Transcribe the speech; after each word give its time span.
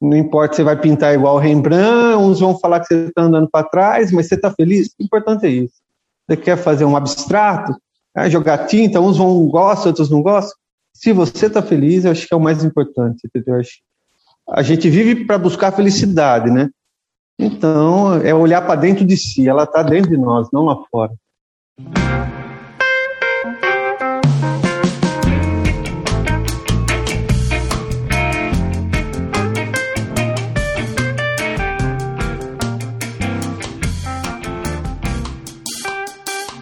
Não 0.00 0.16
importa 0.16 0.54
se 0.54 0.56
você 0.58 0.64
vai 0.64 0.76
pintar 0.76 1.14
igual 1.14 1.38
Rembrandt, 1.38 2.16
uns 2.16 2.38
vão 2.38 2.58
falar 2.58 2.80
que 2.80 2.86
você 2.86 3.06
está 3.06 3.22
andando 3.22 3.48
para 3.50 3.66
trás, 3.66 4.12
mas 4.12 4.28
você 4.28 4.36
está 4.36 4.50
feliz? 4.50 4.88
O 4.98 5.02
importante 5.02 5.46
é 5.46 5.50
isso. 5.50 5.74
Você 6.26 6.36
quer 6.36 6.56
fazer 6.56 6.84
um 6.84 6.96
abstrato? 6.96 7.74
Ah, 8.14 8.28
jogar 8.28 8.66
tinta, 8.66 9.00
uns 9.00 9.16
vão 9.16 9.46
gostam, 9.48 9.88
outros 9.88 10.10
não 10.10 10.22
gostam. 10.22 10.56
Se 10.92 11.12
você 11.12 11.46
está 11.46 11.62
feliz, 11.62 12.04
eu 12.04 12.12
acho 12.12 12.26
que 12.26 12.34
é 12.34 12.36
o 12.36 12.40
mais 12.40 12.64
importante, 12.64 13.22
entendeu? 13.26 13.60
A 14.48 14.62
gente 14.62 14.88
vive 14.88 15.24
para 15.24 15.38
buscar 15.38 15.72
felicidade, 15.72 16.50
né? 16.50 16.68
Então, 17.38 18.14
é 18.14 18.34
olhar 18.34 18.62
para 18.62 18.80
dentro 18.80 19.04
de 19.04 19.16
si, 19.16 19.48
ela 19.48 19.64
está 19.64 19.82
dentro 19.82 20.10
de 20.10 20.16
nós, 20.16 20.48
não 20.52 20.64
lá 20.64 20.76
fora. 20.90 21.12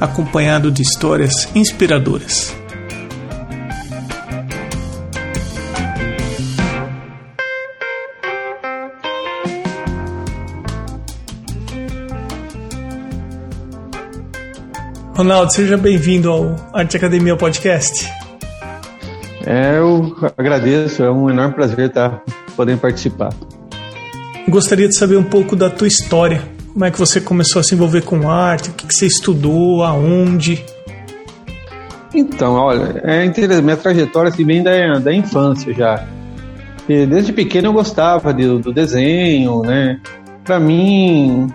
acompanhado 0.00 0.70
de 0.70 0.82
histórias 0.82 1.48
inspiradoras. 1.54 2.54
Ronaldo, 15.14 15.52
seja 15.52 15.76
bem-vindo 15.76 16.30
ao 16.30 16.56
Arte 16.72 16.96
Academia 16.96 17.36
Podcast. 17.36 18.10
É, 19.44 19.78
eu 19.78 20.16
agradeço, 20.34 21.02
é 21.02 21.10
um 21.10 21.28
enorme 21.28 21.54
prazer 21.54 21.88
estar 21.88 22.22
podendo 22.56 22.78
participar. 22.78 23.30
Gostaria 24.48 24.88
de 24.88 24.96
saber 24.96 25.16
um 25.16 25.22
pouco 25.22 25.54
da 25.54 25.68
tua 25.68 25.86
história. 25.86 26.42
Como 26.80 26.88
é 26.88 26.90
que 26.90 26.98
você 26.98 27.20
começou 27.20 27.60
a 27.60 27.62
se 27.62 27.74
envolver 27.74 28.00
com 28.00 28.30
arte? 28.30 28.70
O 28.70 28.72
que, 28.72 28.90
você 28.90 29.04
estudou? 29.04 29.84
Aonde? 29.84 30.64
Então, 32.14 32.54
olha, 32.54 33.02
é 33.04 33.22
interessante. 33.22 33.62
Minha 33.62 33.76
trajetória 33.76 34.30
assim, 34.30 34.46
vem 34.46 34.62
da, 34.62 34.98
da 34.98 35.12
infância 35.12 35.74
já. 35.74 36.06
E 36.88 37.04
desde 37.04 37.34
pequeno 37.34 37.68
eu 37.68 37.74
gostava 37.74 38.32
de, 38.32 38.46
do 38.60 38.72
desenho, 38.72 39.60
né? 39.60 40.00
Para 40.42 40.58
mim, 40.58 41.52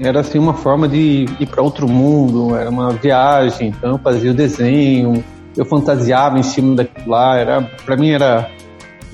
era 0.00 0.18
assim 0.18 0.40
uma 0.40 0.54
forma 0.54 0.88
de 0.88 1.26
ir 1.38 1.46
para 1.46 1.62
outro 1.62 1.88
mundo, 1.88 2.56
era 2.56 2.68
uma 2.68 2.90
viagem, 2.94 3.68
então 3.68 3.92
eu 3.92 3.98
fazia 3.98 4.32
o 4.32 4.34
desenho, 4.34 5.22
eu 5.56 5.64
fantasiava 5.64 6.36
em 6.36 6.42
cima 6.42 6.74
daquilo 6.74 7.12
lá, 7.12 7.38
era 7.38 7.62
para 7.86 7.96
mim 7.96 8.10
era, 8.10 8.50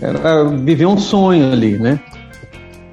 era 0.01 0.43
viver 0.43 0.87
um 0.87 0.97
sonho 0.97 1.53
ali, 1.53 1.79
né? 1.79 2.01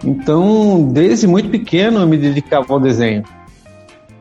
Então, 0.04 0.90
desde 0.92 1.28
muito 1.28 1.50
pequeno 1.50 2.00
eu 2.00 2.08
me 2.08 2.18
dedicava 2.18 2.74
ao 2.74 2.80
desenho. 2.80 3.24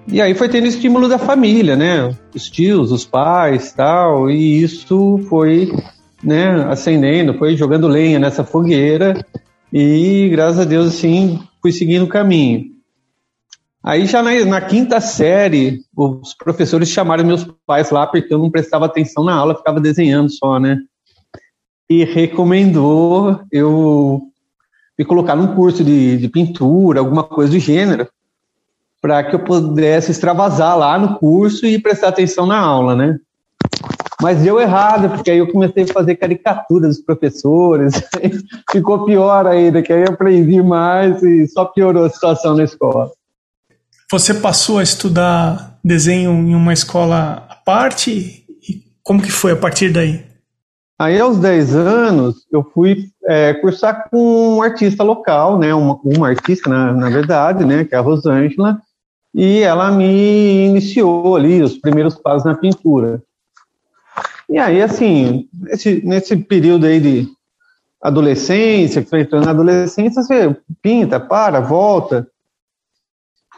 E 0.08 0.20
aí 0.20 0.34
foi 0.34 0.48
tendo 0.48 0.66
estímulo 0.66 1.08
da 1.08 1.18
família, 1.18 1.74
né? 1.74 2.14
Os 2.34 2.48
tios, 2.48 2.92
os 2.92 3.04
pais, 3.04 3.72
tal, 3.72 4.30
e 4.30 4.62
isso 4.62 5.18
foi, 5.28 5.72
né, 6.22 6.64
ascendendo, 6.68 7.34
foi 7.34 7.56
jogando 7.56 7.88
lenha 7.88 8.18
nessa 8.18 8.44
fogueira 8.44 9.24
e 9.72 10.28
graças 10.30 10.60
a 10.60 10.64
Deus 10.64 10.86
assim 10.86 11.40
fui 11.60 11.72
seguindo 11.72 12.04
o 12.04 12.08
caminho. 12.08 12.76
Aí 13.82 14.06
já 14.06 14.22
na, 14.22 14.32
na, 14.44 14.60
quinta 14.60 15.00
série, 15.00 15.80
os 15.96 16.34
professores 16.34 16.88
chamaram 16.88 17.24
meus 17.24 17.46
pais 17.66 17.90
lá 17.90 18.06
porque 18.06 18.32
eu 18.32 18.38
não 18.38 18.50
prestava 18.50 18.86
atenção 18.86 19.24
na 19.24 19.34
aula, 19.34 19.56
ficava 19.56 19.80
desenhando 19.80 20.30
só, 20.30 20.58
né? 20.58 20.78
E 21.88 22.04
recomendou 22.04 23.40
eu 23.50 24.22
me 24.98 25.04
colocar 25.04 25.36
num 25.36 25.54
curso 25.54 25.84
de, 25.84 26.16
de 26.16 26.28
pintura, 26.28 27.00
alguma 27.00 27.22
coisa 27.22 27.52
do 27.52 27.58
gênero, 27.58 28.08
para 29.00 29.22
que 29.22 29.34
eu 29.34 29.40
pudesse 29.40 30.10
extravasar 30.10 30.76
lá 30.76 30.98
no 30.98 31.18
curso 31.18 31.66
e 31.66 31.78
prestar 31.78 32.08
atenção 32.08 32.46
na 32.46 32.58
aula, 32.58 32.96
né? 32.96 33.18
Mas 34.20 34.42
deu 34.42 34.58
errado, 34.58 35.10
porque 35.10 35.30
aí 35.30 35.38
eu 35.38 35.52
comecei 35.52 35.84
a 35.84 35.92
fazer 35.92 36.16
caricatura 36.16 36.88
dos 36.88 36.98
professores, 36.98 37.94
ficou 38.72 39.04
pior 39.04 39.46
ainda, 39.46 39.82
que 39.82 39.92
aí 39.92 40.02
eu 40.02 40.12
aprendi 40.12 40.62
mais 40.62 41.22
e 41.22 41.46
só 41.46 41.66
piorou 41.66 42.04
a 42.04 42.10
situação 42.10 42.56
na 42.56 42.64
escola. 42.64 43.10
Você 44.10 44.34
passou 44.34 44.78
a 44.78 44.82
estudar 44.82 45.78
desenho 45.84 46.32
em 46.32 46.54
uma 46.54 46.72
escola 46.72 47.46
à 47.48 47.54
parte? 47.54 48.44
E 48.68 48.82
como 49.02 49.22
que 49.22 49.30
foi 49.30 49.52
a 49.52 49.56
partir 49.56 49.90
daí? 49.90 50.25
Aí, 50.98 51.20
aos 51.20 51.38
10 51.38 51.74
anos, 51.74 52.46
eu 52.50 52.62
fui 52.62 53.10
é, 53.24 53.52
cursar 53.54 54.08
com 54.08 54.56
um 54.56 54.62
artista 54.62 55.02
local, 55.02 55.58
né, 55.58 55.74
uma, 55.74 56.00
uma 56.02 56.28
artista, 56.28 56.70
na, 56.70 56.92
na, 56.92 57.10
verdade, 57.10 57.64
né, 57.66 57.84
que 57.84 57.94
é 57.94 57.98
a 57.98 58.00
Rosângela, 58.00 58.80
e 59.34 59.60
ela 59.60 59.90
me 59.90 60.66
iniciou 60.66 61.36
ali 61.36 61.62
os 61.62 61.76
primeiros 61.76 62.14
passos 62.14 62.46
na 62.46 62.54
pintura. 62.54 63.22
E 64.48 64.58
aí, 64.58 64.80
assim, 64.80 65.46
nesse, 65.52 66.02
nesse 66.02 66.36
período 66.36 66.86
aí 66.86 66.98
de 66.98 67.28
adolescência, 68.00 69.02
que 69.02 69.10
foi 69.10 69.20
entrando 69.20 69.44
na 69.44 69.50
adolescência, 69.50 70.22
você 70.22 70.56
pinta, 70.80 71.20
para, 71.20 71.60
volta, 71.60 72.26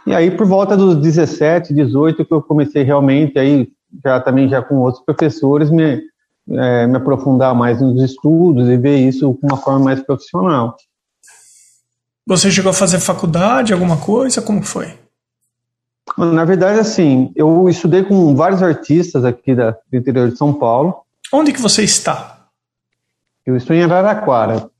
e 0.09 0.15
aí, 0.15 0.31
por 0.31 0.47
volta 0.47 0.77
dos 0.77 0.97
17, 0.97 1.75
18, 1.75 2.25
que 2.25 2.33
eu 2.33 2.41
comecei 2.41 2.83
realmente, 2.83 3.39
aí 3.39 3.69
já 4.03 4.19
também 4.19 4.49
já 4.49 4.63
com 4.63 4.77
outros 4.77 5.05
professores, 5.05 5.71
me, 5.71 6.03
é, 6.51 6.87
me 6.87 6.97
aprofundar 6.97 7.55
mais 7.55 7.81
nos 7.81 8.03
estudos 8.03 8.69
e 8.69 8.77
ver 8.77 8.99
isso 8.99 9.35
com 9.35 9.47
uma 9.47 9.57
forma 9.57 9.85
mais 9.85 10.01
profissional. 10.03 10.77
Você 12.27 12.51
chegou 12.51 12.71
a 12.71 12.75
fazer 12.75 13.01
faculdade, 13.01 13.73
alguma 13.73 13.97
coisa? 13.97 14.43
Como 14.43 14.63
foi? 14.63 14.99
Na 16.17 16.45
verdade, 16.45 16.79
assim, 16.79 17.33
eu 17.37 17.69
estudei 17.69 18.03
com 18.03 18.35
vários 18.35 18.63
artistas 18.63 19.25
aqui 19.25 19.55
da, 19.55 19.71
do 19.71 19.97
interior 19.97 20.31
de 20.31 20.37
São 20.37 20.53
Paulo. 20.53 21.03
Onde 21.33 21.53
que 21.53 21.61
você 21.61 21.83
está? 21.83 22.49
Eu 23.47 23.57
estou 23.57 23.75
em 23.75 23.83
Araraquara, 23.83 24.71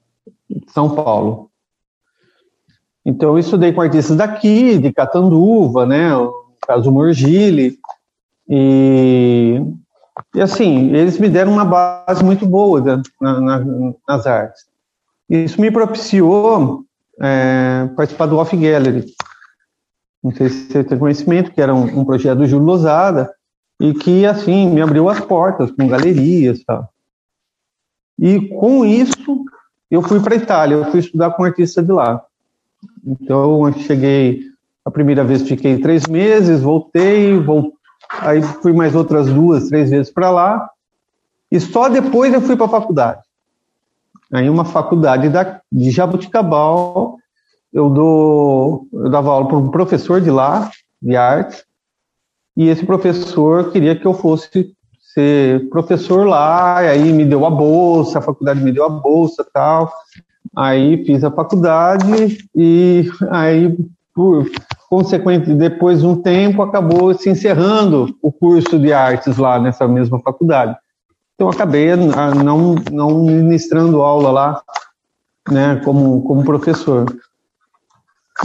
São 0.69 0.95
Paulo. 0.95 1.51
Então, 3.05 3.31
eu 3.31 3.39
estudei 3.39 3.73
com 3.73 3.81
artistas 3.81 4.17
daqui, 4.17 4.79
de 4.79 4.93
Catanduva, 4.93 5.87
né, 5.87 6.15
o 6.15 6.33
caso 6.67 6.93
Morgili, 6.93 7.79
e, 8.47 9.63
e 10.35 10.41
assim, 10.41 10.95
eles 10.95 11.19
me 11.19 11.29
deram 11.29 11.53
uma 11.53 11.65
base 11.65 12.25
muito 12.25 12.47
boa 12.47 12.81
né, 12.81 13.03
na, 13.21 13.41
na, 13.41 13.95
nas 14.09 14.27
artes. 14.27 14.67
Isso 15.29 15.61
me 15.61 15.71
propiciou 15.71 16.85
é, 17.21 17.89
participar 17.97 18.27
do 18.27 18.39
Off 18.39 18.57
Gallery. 18.57 19.05
Não 20.23 20.33
sei 20.33 20.49
se 20.49 20.67
você 20.67 20.85
tem 20.85 20.99
conhecimento, 20.99 21.53
que 21.53 21.61
era 21.61 21.75
um, 21.75 22.01
um 22.01 22.05
projeto 22.05 22.39
do 22.39 22.47
Júlio 22.47 22.67
Lozada, 22.67 23.33
e 23.81 23.95
que, 23.95 24.27
assim, 24.27 24.69
me 24.69 24.81
abriu 24.81 25.09
as 25.09 25.21
portas 25.21 25.71
com 25.71 25.87
galerias. 25.87 26.61
E 28.19 28.49
com 28.49 28.85
isso, 28.85 29.45
eu 29.91 30.03
fui 30.03 30.21
para 30.21 30.35
a 30.35 30.39
Itália, 30.39 30.75
eu 30.75 30.91
fui 30.91 31.01
estudar 31.01 31.31
com 31.31 31.43
um 31.43 31.47
artista 31.47 31.83
de 31.83 31.93
lá. 31.93 32.25
Então, 33.07 33.67
eu 33.67 33.73
cheguei, 33.75 34.43
a 34.85 34.91
primeira 34.91 35.23
vez 35.23 35.43
fiquei 35.43 35.79
três 35.79 36.07
meses, 36.07 36.61
voltei, 36.61 37.39
voltei 37.39 37.78
aí 38.11 38.43
fui 38.43 38.73
mais 38.73 38.95
outras 38.95 39.27
duas, 39.27 39.69
três 39.69 39.91
vezes 39.91 40.13
para 40.13 40.31
lá, 40.31 40.71
e 41.51 41.59
só 41.59 41.89
depois 41.89 42.33
eu 42.33 42.41
fui 42.41 42.57
para 42.57 42.67
a 42.67 42.71
faculdade. 42.71 43.21
Aí, 44.33 44.49
uma 44.51 44.65
faculdade 44.65 45.29
da, 45.29 45.61
de 45.73 45.91
Jabuticabal, 45.91 47.17
eu, 47.73 47.89
dou, 47.89 48.87
eu 48.93 49.11
dava 49.11 49.31
aula 49.31 49.49
para 49.49 49.57
um 49.57 49.71
professor 49.71 50.21
de 50.21 50.31
lá, 50.31 50.71
de 51.01 51.17
arte, 51.17 51.65
e 52.57 52.69
esse 52.69 52.85
professor 52.85 53.71
queria 53.71 53.97
que 53.97 54.07
eu 54.07 54.13
fosse 54.13 54.75
ser 55.15 55.69
professor 55.71 56.27
lá, 56.27 56.83
e 56.85 56.89
aí 56.89 57.13
me 57.13 57.25
deu 57.25 57.47
a 57.47 57.51
bolsa, 57.51 58.19
a 58.19 58.23
faculdade 58.23 58.63
me 58.63 58.73
deu 58.73 58.85
a 58.85 58.89
bolsa 58.89 59.47
tal. 59.53 59.91
Aí 60.57 61.05
fiz 61.05 61.25
a 61.25 61.31
faculdade 61.31 62.39
e 62.55 63.09
aí, 63.31 63.77
por 64.15 64.49
consequente, 64.89 65.53
depois 65.55 66.01
de 66.01 66.07
um 66.07 66.21
tempo, 66.21 66.63
acabou 66.63 67.15
se 67.15 67.29
encerrando 67.29 68.17
o 68.23 68.33
curso 68.33 68.79
de 68.79 68.93
artes 68.93 69.37
lá 69.37 69.59
nessa 69.59 69.87
mesma 69.87 70.19
faculdade. 70.21 70.77
Então, 71.35 71.49
acabei 71.49 71.95
não, 71.95 72.75
não 72.91 73.25
ministrando 73.25 74.03
aula 74.03 74.31
lá, 74.31 74.63
né, 75.51 75.81
como, 75.85 76.23
como 76.23 76.45
professor. 76.45 77.07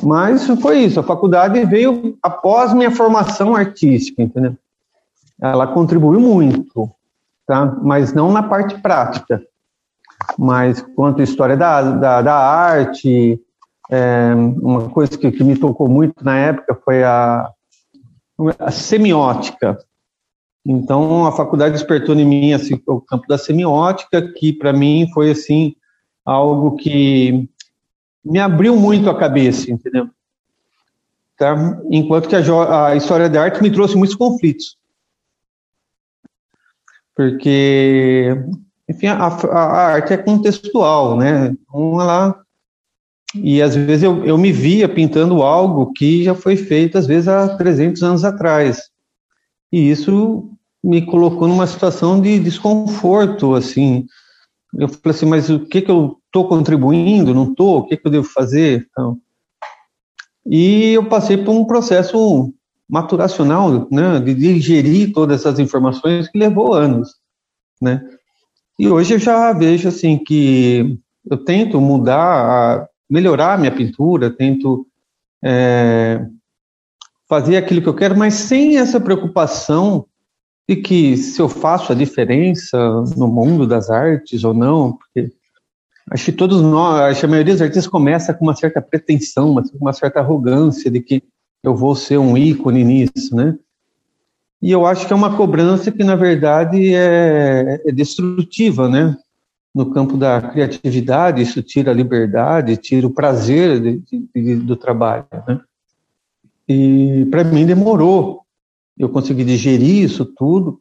Mas 0.01 0.45
foi 0.61 0.79
isso, 0.79 0.99
a 0.99 1.03
faculdade 1.03 1.63
veio 1.65 2.17
após 2.21 2.73
minha 2.73 2.91
formação 2.91 3.55
artística, 3.55 4.21
entendeu? 4.21 4.55
Ela 5.41 5.67
contribuiu 5.67 6.19
muito, 6.19 6.89
tá? 7.45 7.65
Mas 7.81 8.13
não 8.13 8.31
na 8.31 8.43
parte 8.43 8.79
prática. 8.79 9.41
Mas 10.37 10.81
quanto 10.95 11.21
à 11.21 11.23
história 11.23 11.55
da, 11.57 11.81
da, 11.81 12.21
da 12.21 12.35
arte, 12.35 13.39
é, 13.93 14.33
uma 14.33 14.89
coisa 14.89 15.15
que, 15.15 15.31
que, 15.31 15.43
me 15.43 15.55
tocou 15.55 15.87
muito 15.87 16.25
na 16.25 16.35
época 16.35 16.73
foi 16.83 17.03
a, 17.03 17.47
a 18.57 18.71
semiótica. 18.71 19.77
Então, 20.65 21.27
a 21.27 21.31
faculdade 21.31 21.75
despertou 21.75 22.15
em 22.15 22.25
mim 22.25 22.53
assim, 22.53 22.81
o 22.87 22.99
campo 22.99 23.27
da 23.27 23.37
semiótica, 23.37 24.33
que 24.33 24.51
para 24.51 24.73
mim 24.73 25.07
foi 25.13 25.29
assim 25.29 25.75
algo 26.25 26.75
que 26.75 27.47
me 28.25 28.39
abriu 28.39 28.75
muito 28.75 29.11
a 29.11 29.19
cabeça, 29.19 29.69
entendeu? 29.69 30.09
Tá? 31.37 31.55
Enquanto 31.91 32.27
que 32.27 32.35
a, 32.35 32.87
a 32.87 32.95
história 32.95 33.29
da 33.29 33.43
arte 33.43 33.61
me 33.61 33.69
trouxe 33.69 33.95
muitos 33.95 34.15
conflitos. 34.15 34.75
Porque, 37.15 38.35
enfim, 38.89 39.05
a, 39.05 39.27
a, 39.27 39.87
arte 39.93 40.13
é 40.13 40.17
contextual, 40.17 41.15
né? 41.15 41.49
Então, 41.49 42.01
ela, 42.01 42.42
e 43.35 43.61
às 43.61 43.75
vezes 43.75 44.03
eu, 44.03 44.23
eu 44.25 44.37
me 44.37 44.51
via 44.51 44.87
pintando 44.87 45.41
algo 45.41 45.91
que 45.93 46.23
já 46.23 46.35
foi 46.35 46.55
feito, 46.55 46.97
às 46.97 47.07
vezes, 47.07 47.27
há 47.27 47.57
300 47.57 48.03
anos 48.03 48.23
atrás. 48.23 48.81
E 49.71 49.89
isso 49.89 50.49
me 50.83 51.05
colocou 51.05 51.47
numa 51.47 51.65
situação 51.65 52.19
de 52.19 52.39
desconforto, 52.39 53.55
assim. 53.55 54.05
Eu 54.77 54.87
falei 54.87 55.15
assim, 55.15 55.25
mas 55.25 55.49
o 55.49 55.65
que 55.65 55.81
que 55.81 55.89
eu 55.89 56.17
estou 56.25 56.47
contribuindo, 56.47 57.33
não 57.33 57.51
estou, 57.51 57.79
o 57.79 57.87
que, 57.87 57.97
que 57.97 58.07
eu 58.07 58.11
devo 58.11 58.25
fazer? 58.25 58.87
Então, 58.89 59.17
e 60.45 60.93
eu 60.93 61.05
passei 61.05 61.37
por 61.37 61.51
um 61.51 61.65
processo 61.65 62.53
maturacional, 62.89 63.87
né, 63.89 64.19
de 64.19 64.33
digerir 64.33 65.13
todas 65.13 65.39
essas 65.39 65.57
informações 65.57 66.27
que 66.27 66.37
levou 66.37 66.73
anos, 66.73 67.15
né? 67.81 68.05
E 68.77 68.87
hoje 68.89 69.13
eu 69.13 69.19
já 69.19 69.53
vejo 69.53 69.87
assim 69.87 70.17
que 70.17 70.99
eu 71.29 71.37
tento 71.37 71.79
mudar, 71.79 72.87
melhorar 73.13 73.59
minha 73.59 73.71
pintura, 73.71 74.29
tento 74.29 74.87
é, 75.43 76.25
fazer 77.29 77.57
aquilo 77.57 77.81
que 77.81 77.87
eu 77.87 77.93
quero, 77.93 78.17
mas 78.17 78.33
sem 78.33 78.77
essa 78.77 78.99
preocupação 78.99 80.05
de 80.67 80.77
que 80.77 81.15
se 81.15 81.39
eu 81.39 81.47
faço 81.47 81.91
a 81.91 81.95
diferença 81.95 82.77
no 83.15 83.27
mundo 83.27 83.67
das 83.67 83.89
artes 83.89 84.43
ou 84.43 84.53
não, 84.53 84.93
porque 84.93 85.31
Acho 86.11 86.25
que 86.25 86.31
todos 86.33 86.61
nós, 86.61 86.99
acho 87.01 87.21
que 87.21 87.25
a 87.25 87.29
maioria 87.29 87.53
dos 87.53 87.61
artistas 87.61 87.87
começa 87.87 88.33
com 88.33 88.43
uma 88.43 88.55
certa 88.55 88.81
pretensão, 88.81 89.51
uma, 89.51 89.63
uma 89.79 89.93
certa 89.93 90.19
arrogância 90.19 90.91
de 90.91 90.99
que 90.99 91.23
eu 91.63 91.75
vou 91.75 91.95
ser 91.95 92.17
um 92.17 92.37
ícone 92.37 92.83
nisso, 92.83 93.33
né? 93.33 93.57
E 94.61 94.69
eu 94.69 94.85
acho 94.85 95.07
que 95.07 95.13
é 95.13 95.15
uma 95.15 95.37
cobrança 95.37 95.91
que, 95.91 96.03
na 96.03 96.15
verdade, 96.15 96.93
é, 96.93 97.81
é 97.85 97.91
destrutiva, 97.91 98.89
né? 98.89 99.15
No 99.73 99.91
campo 99.91 100.15
da 100.15 100.41
criatividade, 100.41 101.41
isso 101.41 101.63
tira 101.63 101.91
a 101.91 101.95
liberdade, 101.95 102.77
tira 102.77 103.07
o 103.07 103.13
prazer 103.13 103.81
de, 103.81 104.03
de, 104.35 104.55
do 104.57 104.75
trabalho, 104.75 105.25
né? 105.47 105.59
E 106.67 107.27
para 107.31 107.43
mim 107.43 107.65
demorou. 107.65 108.41
Eu 108.97 109.09
consegui 109.09 109.43
digerir 109.43 110.03
isso 110.03 110.23
tudo 110.23 110.79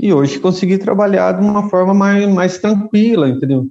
e 0.00 0.12
hoje 0.12 0.40
consegui 0.40 0.78
trabalhar 0.78 1.32
de 1.32 1.44
uma 1.44 1.68
forma 1.68 1.92
mais, 1.92 2.26
mais 2.28 2.58
tranquila, 2.58 3.28
entendeu? 3.28 3.70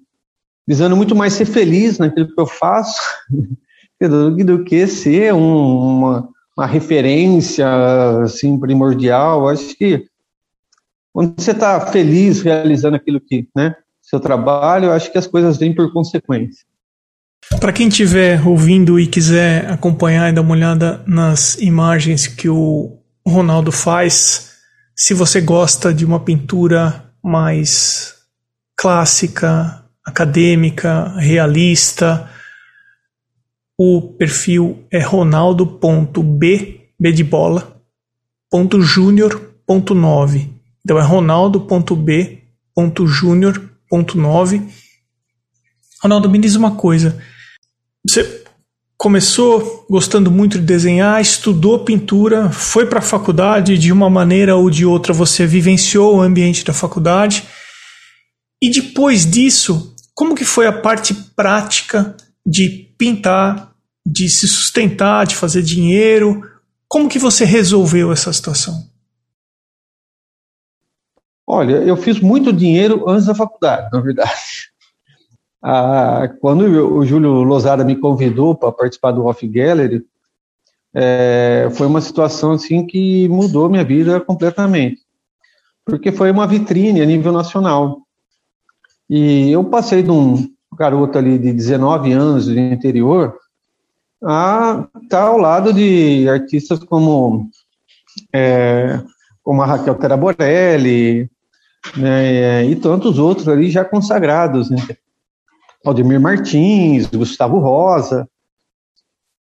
visando 0.68 0.96
muito 0.96 1.16
mais 1.16 1.34
ser 1.34 1.46
feliz 1.46 1.98
naquilo 1.98 2.34
que 2.34 2.40
eu 2.40 2.46
faço 2.46 3.02
do, 4.00 4.36
do 4.38 4.64
que 4.64 4.88
ser 4.88 5.34
um, 5.34 5.78
uma, 5.78 6.30
uma 6.58 6.66
referência 6.66 7.68
assim 8.24 8.60
primordial. 8.60 9.50
Acho 9.50 9.76
que 9.76 10.06
quando 11.12 11.34
você 11.38 11.52
está 11.52 11.80
feliz 11.88 12.42
realizando 12.42 12.96
aquilo 12.96 13.20
que, 13.20 13.48
né, 13.56 13.76
seu 14.12 14.20
trabalho, 14.20 14.88
eu 14.88 14.92
acho 14.92 15.10
que 15.10 15.18
as 15.18 15.26
coisas 15.26 15.58
vêm 15.58 15.74
por 15.74 15.92
consequência. 15.94 16.66
Para 17.62 17.72
quem 17.72 17.88
estiver 17.88 18.46
ouvindo 18.46 19.00
e 19.00 19.08
quiser 19.08 19.72
acompanhar 19.72 20.30
e 20.30 20.34
dar 20.34 20.42
uma 20.42 20.52
olhada 20.52 21.02
nas 21.08 21.58
imagens 21.60 22.28
que 22.28 22.50
o 22.50 23.00
Ronaldo 23.26 23.72
faz, 23.72 24.52
se 24.94 25.14
você 25.14 25.40
gosta 25.40 25.94
de 25.94 26.04
uma 26.04 26.20
pintura 26.20 27.06
mais 27.24 28.16
clássica, 28.76 29.82
acadêmica, 30.06 31.14
realista. 31.18 32.30
O 33.78 34.02
perfil 34.02 34.86
é 34.92 35.00
ronaldo.b, 35.00 36.82
B 37.00 37.12
de 37.12 37.24
bola, 37.24 37.82
ponto 38.50 38.82
júnior, 38.82 39.40
ponto 39.66 39.96
9. 39.96 40.50
Então 40.84 41.00
é 41.00 41.02
ronaldo.b, 41.02 42.44
ponto 42.76 43.08
júnior, 43.08 43.60
ponto 43.60 43.71
9. 43.92 44.62
Ronaldo, 46.02 46.30
me 46.30 46.40
diz 46.40 46.56
uma 46.56 46.76
coisa. 46.76 47.22
Você 48.08 48.44
começou 48.98 49.86
gostando 49.90 50.30
muito 50.30 50.60
de 50.60 50.66
desenhar, 50.66 51.20
estudou 51.20 51.84
pintura, 51.84 52.52
foi 52.52 52.86
para 52.86 53.00
a 53.00 53.02
faculdade, 53.02 53.78
de 53.78 53.92
uma 53.92 54.10
maneira 54.10 54.56
ou 54.56 54.70
de 54.70 54.86
outra 54.86 55.12
você 55.12 55.46
vivenciou 55.46 56.18
o 56.18 56.22
ambiente 56.22 56.64
da 56.64 56.72
faculdade. 56.72 57.44
E 58.62 58.70
depois 58.70 59.26
disso, 59.26 59.96
como 60.14 60.36
que 60.36 60.46
foi 60.46 60.68
a 60.68 60.72
parte 60.72 61.16
prática 61.36 62.16
de 62.46 62.94
pintar, 62.96 63.74
de 64.06 64.30
se 64.30 64.48
sustentar, 64.48 65.26
de 65.26 65.36
fazer 65.36 65.64
dinheiro? 65.64 66.42
Como 66.88 67.10
que 67.10 67.18
você 67.18 67.44
resolveu 67.44 68.12
essa 68.12 68.32
situação? 68.32 68.91
Olha, 71.54 71.84
eu 71.84 71.98
fiz 71.98 72.22
muito 72.22 72.54
dinheiro 72.54 73.10
antes 73.10 73.26
da 73.26 73.36
faculdade, 73.36 73.90
na 73.92 74.00
verdade. 74.00 74.32
Ah, 75.64 76.28
quando 76.40 76.62
o 76.64 77.06
Júlio 77.06 77.44
Lozada 77.44 77.86
me 77.86 77.96
convidou 77.96 78.56
para 78.56 78.72
participar 78.72 79.12
do 79.12 79.26
Off 79.28 79.48
Gallery, 79.48 80.04
é, 80.92 81.70
foi 81.74 81.86
uma 81.86 82.02
situação 82.02 82.54
assim 82.54 82.84
que 82.88 83.30
mudou 83.30 83.70
minha 83.70 83.84
vida 83.84 84.20
completamente, 84.20 85.02
porque 85.86 86.12
foi 86.12 86.32
uma 86.32 86.48
vitrine 86.48 87.00
a 87.00 87.06
nível 87.06 87.32
nacional. 87.32 88.02
E 89.08 89.52
eu 89.52 89.64
passei 89.64 90.02
de 90.02 90.10
um 90.10 90.52
garoto 90.76 91.20
ali 91.20 91.38
de 91.38 91.54
19 91.54 92.12
anos 92.12 92.48
do 92.48 92.60
interior 92.60 93.38
a 94.24 94.88
estar 95.04 95.22
tá 95.22 95.22
ao 95.28 95.38
lado 95.38 95.72
de 95.72 96.28
artistas 96.28 96.80
como, 96.80 97.52
é, 98.34 99.00
como 99.44 99.62
a 99.62 99.68
Raquel 99.68 99.94
Teraborelli 99.94 101.30
né, 101.98 102.66
e 102.66 102.76
tantos 102.76 103.18
outros 103.18 103.48
ali 103.48 103.70
já 103.70 103.84
consagrados, 103.84 104.70
né? 104.70 104.78
Aldemir 105.86 106.20
Martins, 106.20 107.08
Gustavo 107.08 107.60
Rosa. 107.60 108.30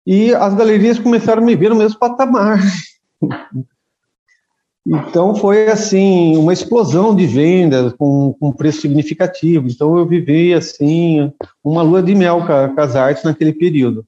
E 0.06 0.34
as 0.34 0.54
galerias 0.54 0.98
começaram 0.98 1.44
a 1.44 1.46
me 1.46 1.56
ver 1.56 1.70
no 1.70 1.76
mesmo 1.76 2.00
patamar. 2.00 2.60
Então 4.88 5.36
foi 5.36 5.68
assim 5.68 6.36
uma 6.36 6.52
explosão 6.52 7.16
de 7.16 7.28
vendas 7.28 7.94
com, 7.94 8.34
com 8.40 8.52
preço 8.52 8.82
significativo. 8.82 9.68
Então 9.68 9.96
eu 9.96 10.08
vivi 10.08 10.52
assim 10.52 11.32
uma 11.64 11.84
lua 11.84 12.02
de 12.02 12.16
mel 12.16 12.40
com, 12.40 12.74
com 12.74 12.82
as 12.82 12.96
artes 12.96 13.24
naquele 13.24 13.54
período. 13.54 14.04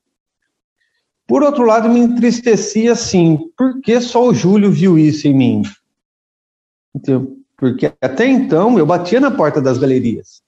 Por 1.28 1.44
outro 1.44 1.66
lado, 1.66 1.88
me 1.88 2.00
entristecia 2.00 2.94
assim, 2.94 3.38
por 3.56 3.80
que 3.80 4.02
só 4.02 4.28
o 4.28 4.34
Júlio 4.34 4.72
viu 4.72 4.98
isso 4.98 5.28
em 5.28 5.34
mim? 5.34 5.62
Então, 6.96 7.38
porque 7.62 7.94
até 8.02 8.26
então 8.26 8.80
eu 8.80 8.88
batia 8.88 9.20
na 9.20 9.30
porta 9.30 9.62
das 9.62 9.78
galerias. 9.78 10.42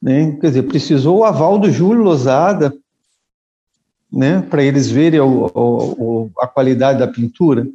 Né? 0.00 0.38
Quer 0.40 0.46
dizer, 0.46 0.62
precisou 0.62 1.18
o 1.18 1.24
aval 1.24 1.58
do 1.58 1.72
Júlio 1.72 2.04
Lozada 2.04 2.72
né, 4.10 4.40
para 4.40 4.62
eles 4.62 4.88
verem 4.88 5.18
o, 5.18 5.50
o, 5.52 6.30
a 6.38 6.46
qualidade 6.46 7.00
da 7.00 7.08
pintura. 7.08 7.66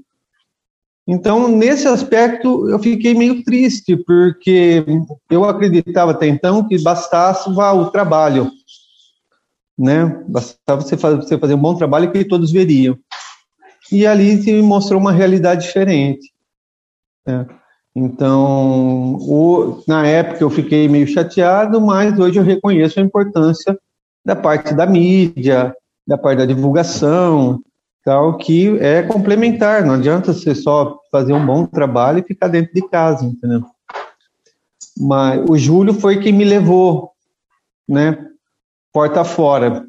Então, 1.05 1.49
nesse 1.49 1.85
aspecto, 1.85 2.69
eu 2.69 2.79
fiquei 2.79 3.13
meio 3.13 3.43
triste, 3.43 3.97
porque 3.97 4.85
eu 5.29 5.43
acreditava 5.43 6.11
até 6.11 6.25
então 6.25 6.65
que 6.65 6.81
bastasse 6.81 7.49
o 7.49 7.91
trabalho, 7.91 8.49
né? 9.77 10.05
Bastava 10.29 10.79
você 10.79 10.97
fazer 10.97 11.55
um 11.55 11.61
bom 11.61 11.75
trabalho 11.75 12.09
que 12.09 12.23
todos 12.23 12.53
veriam. 12.53 12.97
E 13.91 14.07
ali 14.07 14.41
se 14.41 14.61
mostrou 14.61 15.01
uma 15.01 15.11
realidade 15.11 15.65
diferente. 15.65 16.31
Né? 17.27 17.45
Então, 17.95 19.17
o, 19.17 19.83
na 19.87 20.07
época 20.07 20.43
eu 20.43 20.49
fiquei 20.49 20.87
meio 20.87 21.07
chateado, 21.07 21.79
mas 21.79 22.17
hoje 22.17 22.39
eu 22.39 22.43
reconheço 22.43 22.99
a 22.99 23.03
importância 23.03 23.77
da 24.25 24.35
parte 24.35 24.73
da 24.73 24.85
mídia, 24.85 25.75
da 26.07 26.17
parte 26.17 26.39
da 26.39 26.45
divulgação, 26.45 27.61
tal 28.03 28.37
que 28.37 28.77
é 28.79 29.03
complementar, 29.03 29.85
não 29.85 29.93
adianta 29.93 30.33
você 30.33 30.55
só 30.55 30.99
fazer 31.11 31.33
um 31.33 31.45
bom 31.45 31.65
trabalho 31.65 32.19
e 32.19 32.23
ficar 32.23 32.47
dentro 32.47 32.73
de 32.73 32.81
casa, 32.89 33.25
entendeu? 33.25 33.63
Mas 34.97 35.43
o 35.47 35.57
Júlio 35.57 35.93
foi 35.93 36.19
quem 36.19 36.33
me 36.33 36.43
levou, 36.43 37.11
né, 37.87 38.27
porta 38.91 39.23
fora. 39.23 39.85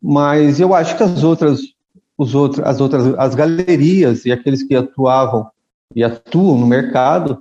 Mas 0.00 0.60
eu 0.60 0.74
acho 0.74 0.96
que 0.96 1.02
as 1.02 1.22
outras, 1.22 1.60
os 2.16 2.34
outros, 2.34 2.64
as 2.64 2.80
outras, 2.80 3.14
as 3.18 3.34
galerias 3.34 4.24
e 4.24 4.32
aqueles 4.32 4.62
que 4.62 4.74
atuavam 4.74 5.48
e 5.94 6.02
atuam 6.02 6.58
no 6.58 6.66
mercado, 6.66 7.38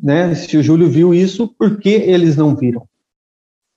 né? 0.00 0.34
Se 0.34 0.56
o 0.56 0.62
Júlio 0.62 0.88
viu 0.88 1.14
isso, 1.14 1.48
por 1.58 1.78
que 1.78 1.90
eles 1.90 2.36
não 2.36 2.54
viram? 2.54 2.86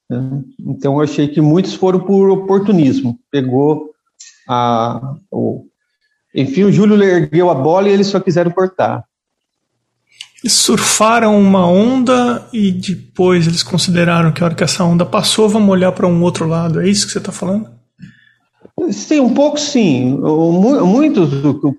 Né? 0.08 0.42
Então 0.60 0.94
eu 0.94 1.00
achei 1.00 1.28
que 1.28 1.40
muitos 1.40 1.74
foram 1.74 2.00
por 2.00 2.30
oportunismo. 2.30 3.18
Pegou 3.30 3.90
a, 4.48 5.14
o, 5.30 5.66
enfim, 6.34 6.64
o 6.64 6.72
Júlio 6.72 7.02
ergueu 7.02 7.50
a 7.50 7.54
bola 7.54 7.88
e 7.88 7.92
eles 7.92 8.06
só 8.06 8.20
quiseram 8.20 8.50
cortar. 8.50 9.04
Eles 10.42 10.52
surfaram 10.52 11.38
uma 11.40 11.66
onda 11.66 12.46
e 12.52 12.70
depois 12.70 13.46
eles 13.46 13.62
consideraram 13.62 14.30
que 14.32 14.42
a 14.42 14.46
hora 14.46 14.54
que 14.54 14.62
essa 14.62 14.84
onda 14.84 15.04
passou, 15.04 15.48
vamos 15.48 15.70
olhar 15.70 15.92
para 15.92 16.06
um 16.06 16.22
outro 16.22 16.46
lado. 16.46 16.80
É 16.80 16.88
isso 16.88 17.06
que 17.06 17.12
você 17.12 17.18
está 17.18 17.32
falando? 17.32 17.68
Sim, 18.90 19.20
um 19.20 19.32
pouco 19.32 19.58
sim. 19.58 20.18
Muitos 20.84 21.30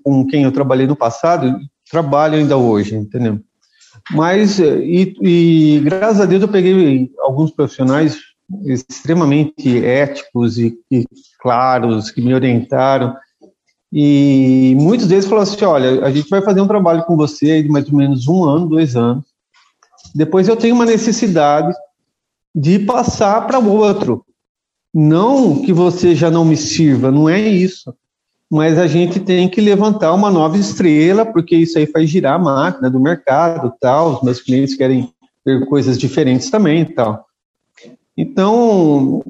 com 0.02 0.26
quem 0.26 0.42
eu 0.42 0.52
trabalhei 0.52 0.86
no 0.86 0.96
passado 0.96 1.56
trabalham 1.90 2.38
ainda 2.38 2.56
hoje, 2.56 2.94
entendeu? 2.94 3.40
Mas, 4.10 4.58
e, 4.58 5.14
e 5.20 5.80
graças 5.80 6.20
a 6.20 6.26
Deus 6.26 6.42
eu 6.42 6.48
peguei 6.48 7.10
alguns 7.18 7.50
profissionais 7.50 8.18
extremamente 8.64 9.84
éticos 9.84 10.58
e, 10.58 10.78
e 10.90 11.04
claros 11.40 12.10
que 12.10 12.22
me 12.22 12.34
orientaram 12.34 13.14
e 13.92 14.76
muitos 14.78 15.06
deles 15.06 15.24
falaram 15.24 15.50
assim: 15.50 15.64
olha, 15.64 16.04
a 16.04 16.10
gente 16.10 16.28
vai 16.28 16.42
fazer 16.42 16.60
um 16.60 16.68
trabalho 16.68 17.04
com 17.04 17.16
você 17.16 17.62
de 17.62 17.68
mais 17.68 17.88
ou 17.88 17.96
menos 17.96 18.28
um 18.28 18.44
ano, 18.44 18.68
dois 18.68 18.96
anos. 18.96 19.24
Depois 20.14 20.48
eu 20.48 20.56
tenho 20.56 20.74
uma 20.74 20.86
necessidade 20.86 21.74
de 22.54 22.78
passar 22.80 23.46
para 23.46 23.58
outro. 23.58 24.24
Não 24.92 25.62
que 25.62 25.72
você 25.72 26.14
já 26.14 26.30
não 26.30 26.44
me 26.44 26.56
sirva, 26.56 27.10
não 27.10 27.28
é 27.28 27.40
isso. 27.40 27.94
Mas 28.50 28.78
a 28.78 28.86
gente 28.86 29.20
tem 29.20 29.48
que 29.48 29.60
levantar 29.60 30.14
uma 30.14 30.30
nova 30.30 30.56
estrela, 30.56 31.26
porque 31.26 31.54
isso 31.54 31.78
aí 31.78 31.86
faz 31.86 32.08
girar 32.08 32.34
a 32.34 32.38
máquina 32.38 32.88
do 32.88 32.98
mercado, 32.98 33.72
tal. 33.80 34.14
Os 34.14 34.22
meus 34.22 34.40
clientes 34.40 34.74
querem 34.74 35.12
ter 35.44 35.66
coisas 35.66 35.98
diferentes 35.98 36.50
também, 36.50 36.84
tal. 36.84 37.26
Então, 38.16 39.22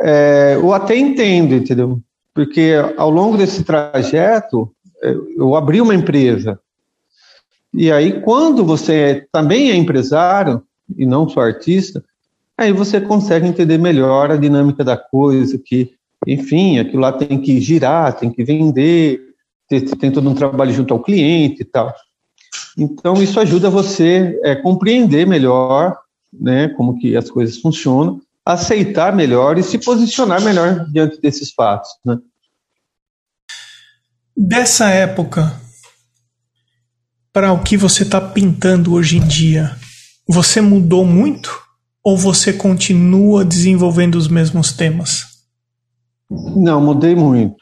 é, 0.00 0.54
eu 0.56 0.72
até 0.72 0.96
entendo, 0.96 1.54
entendeu? 1.54 2.02
porque 2.38 2.74
ao 2.96 3.10
longo 3.10 3.36
desse 3.36 3.64
trajeto 3.64 4.70
é, 5.02 5.12
eu 5.36 5.56
abri 5.56 5.80
uma 5.80 5.92
empresa. 5.92 6.60
E 7.74 7.90
aí, 7.90 8.20
quando 8.20 8.64
você 8.64 9.26
também 9.32 9.72
é 9.72 9.74
empresário 9.74 10.62
e 10.96 11.04
não 11.04 11.28
só 11.28 11.40
artista, 11.40 12.00
aí 12.56 12.72
você 12.72 13.00
consegue 13.00 13.48
entender 13.48 13.76
melhor 13.76 14.30
a 14.30 14.36
dinâmica 14.36 14.84
da 14.84 14.96
coisa, 14.96 15.58
que, 15.58 15.96
enfim, 16.28 16.78
aquilo 16.78 17.00
lá 17.00 17.10
tem 17.10 17.40
que 17.40 17.58
girar, 17.58 18.12
tem 18.18 18.30
que 18.30 18.44
vender, 18.44 19.18
tem 19.68 20.12
todo 20.12 20.28
um 20.28 20.34
trabalho 20.34 20.72
junto 20.72 20.92
ao 20.92 21.02
cliente 21.02 21.62
e 21.62 21.64
tal. 21.64 21.94
Então, 22.76 23.22
isso 23.22 23.40
ajuda 23.40 23.70
você 23.70 24.38
a 24.44 24.48
é, 24.48 24.56
compreender 24.56 25.26
melhor 25.26 25.96
né, 26.32 26.68
como 26.68 26.98
que 26.98 27.16
as 27.16 27.30
coisas 27.30 27.56
funcionam, 27.58 28.20
aceitar 28.44 29.16
melhor 29.16 29.56
e 29.56 29.62
se 29.62 29.78
posicionar 29.78 30.42
melhor 30.42 30.86
diante 30.90 31.18
desses 31.20 31.50
fatos. 31.52 31.90
Né? 32.04 32.18
Dessa 34.36 34.90
época 34.90 35.58
para 37.32 37.52
o 37.52 37.62
que 37.62 37.76
você 37.76 38.02
está 38.02 38.20
pintando 38.20 38.94
hoje 38.94 39.16
em 39.16 39.26
dia, 39.26 39.76
você 40.26 40.60
mudou 40.60 41.04
muito 41.04 41.50
ou 42.02 42.16
você 42.16 42.52
continua 42.52 43.44
desenvolvendo 43.44 44.16
os 44.16 44.28
mesmos 44.28 44.72
temas? 44.72 45.27
Não, 46.30 46.80
mudei 46.80 47.14
muito. 47.14 47.56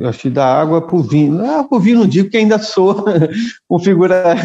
Eu 0.00 0.08
acho 0.08 0.20
que 0.20 0.30
da 0.30 0.46
água 0.46 0.80
para 0.80 0.96
o 0.96 1.02
vinho. 1.02 1.44
Ah, 1.44 1.64
para 1.64 1.78
o 1.78 1.80
vinho 1.80 2.00
não 2.00 2.06
digo 2.06 2.30
que 2.30 2.36
ainda 2.36 2.58
sou 2.58 3.04
configura, 3.68 4.36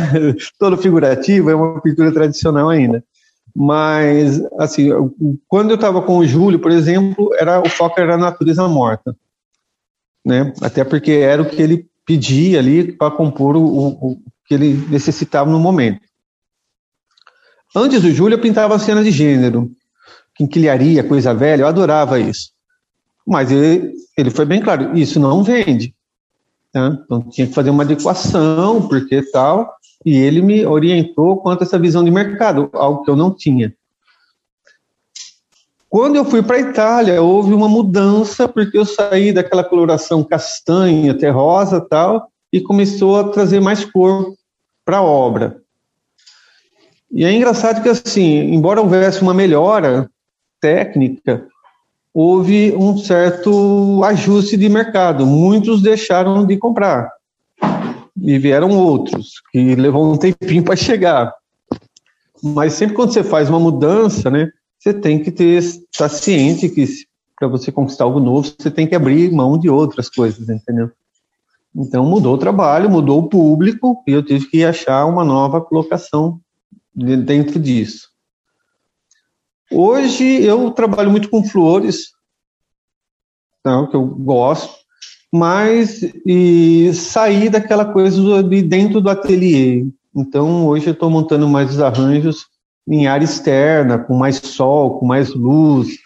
todo 0.57 0.77
figurativo, 0.77 1.49
é 1.49 1.55
uma 1.55 1.81
pintura 1.81 2.11
tradicional 2.11 2.69
ainda. 2.69 3.03
Mas, 3.55 4.41
assim, 4.57 4.89
quando 5.47 5.71
eu 5.71 5.75
estava 5.75 6.01
com 6.01 6.17
o 6.17 6.25
Júlio, 6.25 6.59
por 6.59 6.71
exemplo, 6.71 7.31
era, 7.35 7.59
o 7.59 7.69
foco 7.69 7.99
era 7.99 8.15
a 8.15 8.17
natureza 8.17 8.67
morta 8.67 9.15
né? 10.25 10.53
Até 10.61 10.83
porque 10.83 11.11
era 11.11 11.41
o 11.41 11.49
que 11.49 11.61
ele 11.61 11.89
pedia 12.05 12.59
ali 12.59 12.91
para 12.91 13.15
compor 13.15 13.55
o, 13.55 13.63
o, 13.63 14.21
que 14.45 14.53
ele 14.53 14.73
necessitava 14.89 15.49
no 15.49 15.59
momento. 15.59 16.01
Antes 17.75 18.01
do 18.01 18.11
Júlio, 18.11 18.35
eu 18.35 18.41
pintava 18.41 18.77
cena 18.79 19.03
de 19.03 19.11
gênero, 19.11 19.71
quinquilharia, 20.35 21.03
coisa 21.03 21.33
velha, 21.33 21.63
eu 21.63 21.67
adorava 21.67 22.19
isso. 22.19 22.51
Mas 23.25 23.51
ele, 23.51 23.93
ele 24.17 24.29
foi 24.29 24.45
bem 24.45 24.61
claro, 24.61 24.97
isso 24.97 25.19
não 25.19 25.43
vende. 25.43 25.93
Né? 26.73 26.97
Então 27.03 27.21
tinha 27.29 27.47
que 27.47 27.53
fazer 27.53 27.69
uma 27.69 27.83
adequação, 27.83 28.87
porque 28.87 29.21
tal, 29.31 29.73
e 30.05 30.15
ele 30.15 30.41
me 30.41 30.65
orientou 30.65 31.37
quanto 31.37 31.61
a 31.61 31.65
essa 31.65 31.77
visão 31.77 32.03
de 32.03 32.11
mercado, 32.11 32.69
algo 32.73 33.03
que 33.03 33.11
eu 33.11 33.15
não 33.15 33.33
tinha. 33.33 33.73
Quando 35.89 36.15
eu 36.15 36.23
fui 36.23 36.41
para 36.41 36.55
a 36.55 36.61
Itália, 36.61 37.21
houve 37.21 37.53
uma 37.53 37.67
mudança, 37.67 38.47
porque 38.47 38.77
eu 38.77 38.85
saí 38.85 39.33
daquela 39.33 39.63
coloração 39.63 40.23
castanha, 40.23 41.13
terrosa 41.13 41.81
tal, 41.81 42.31
e 42.51 42.61
começou 42.61 43.19
a 43.19 43.27
trazer 43.29 43.59
mais 43.59 43.83
cor 43.83 44.33
para 44.85 44.97
a 44.97 45.03
obra. 45.03 45.61
E 47.11 47.25
é 47.25 47.33
engraçado 47.33 47.83
que, 47.83 47.89
assim, 47.89 48.53
embora 48.53 48.79
houvesse 48.79 49.21
uma 49.21 49.33
melhora 49.33 50.09
técnica, 50.61 51.47
houve 52.13 52.73
um 52.75 52.97
certo 52.97 54.03
ajuste 54.03 54.55
de 54.55 54.69
mercado. 54.69 55.25
Muitos 55.25 55.81
deixaram 55.81 56.45
de 56.45 56.57
comprar. 56.57 57.11
E 58.21 58.37
vieram 58.37 58.77
outros, 58.77 59.41
que 59.51 59.75
levou 59.75 60.13
um 60.13 60.17
tempinho 60.17 60.63
para 60.63 60.75
chegar. 60.75 61.33
Mas 62.41 62.73
sempre 62.73 62.95
quando 62.95 63.11
você 63.11 63.23
faz 63.23 63.49
uma 63.49 63.59
mudança, 63.59 64.29
né, 64.29 64.49
você 64.79 64.93
tem 64.93 65.21
que 65.21 65.31
ter 65.31 65.57
estar 65.57 66.09
ciente 66.09 66.69
que 66.69 66.85
para 67.37 67.47
você 67.47 67.71
conquistar 67.71 68.03
algo 68.03 68.19
novo, 68.19 68.53
você 68.55 68.69
tem 68.69 68.85
que 68.85 68.93
abrir 68.93 69.31
mão 69.31 69.57
de 69.57 69.67
outras 69.67 70.07
coisas, 70.07 70.47
entendeu? 70.47 70.91
Então 71.75 72.05
mudou 72.05 72.35
o 72.35 72.37
trabalho, 72.37 72.87
mudou 72.87 73.19
o 73.19 73.27
público 73.27 74.03
e 74.07 74.11
eu 74.11 74.21
tive 74.21 74.45
que 74.47 74.63
achar 74.63 75.05
uma 75.05 75.23
nova 75.23 75.59
colocação 75.59 76.39
dentro 76.93 77.59
disso. 77.59 78.10
Hoje 79.71 80.43
eu 80.43 80.71
trabalho 80.71 81.11
muito 81.11 81.29
com 81.29 81.43
flores, 81.43 82.11
não, 83.63 83.87
que 83.87 83.95
eu 83.95 84.05
gosto, 84.05 84.73
mas 85.31 86.01
e 86.25 86.91
sair 86.93 87.49
daquela 87.49 87.85
coisa 87.85 88.43
de 88.43 88.61
dentro 88.61 88.99
do 88.99 89.09
ateliê. 89.09 89.85
Então 90.15 90.67
hoje 90.67 90.87
eu 90.87 90.93
estou 90.93 91.09
montando 91.09 91.47
mais 91.47 91.71
os 91.71 91.79
arranjos 91.79 92.47
em 92.87 93.07
área 93.07 93.23
externa, 93.23 93.99
com 93.99 94.15
mais 94.15 94.37
sol, 94.37 94.99
com 94.99 95.05
mais 95.05 95.33
luz, 95.33 95.99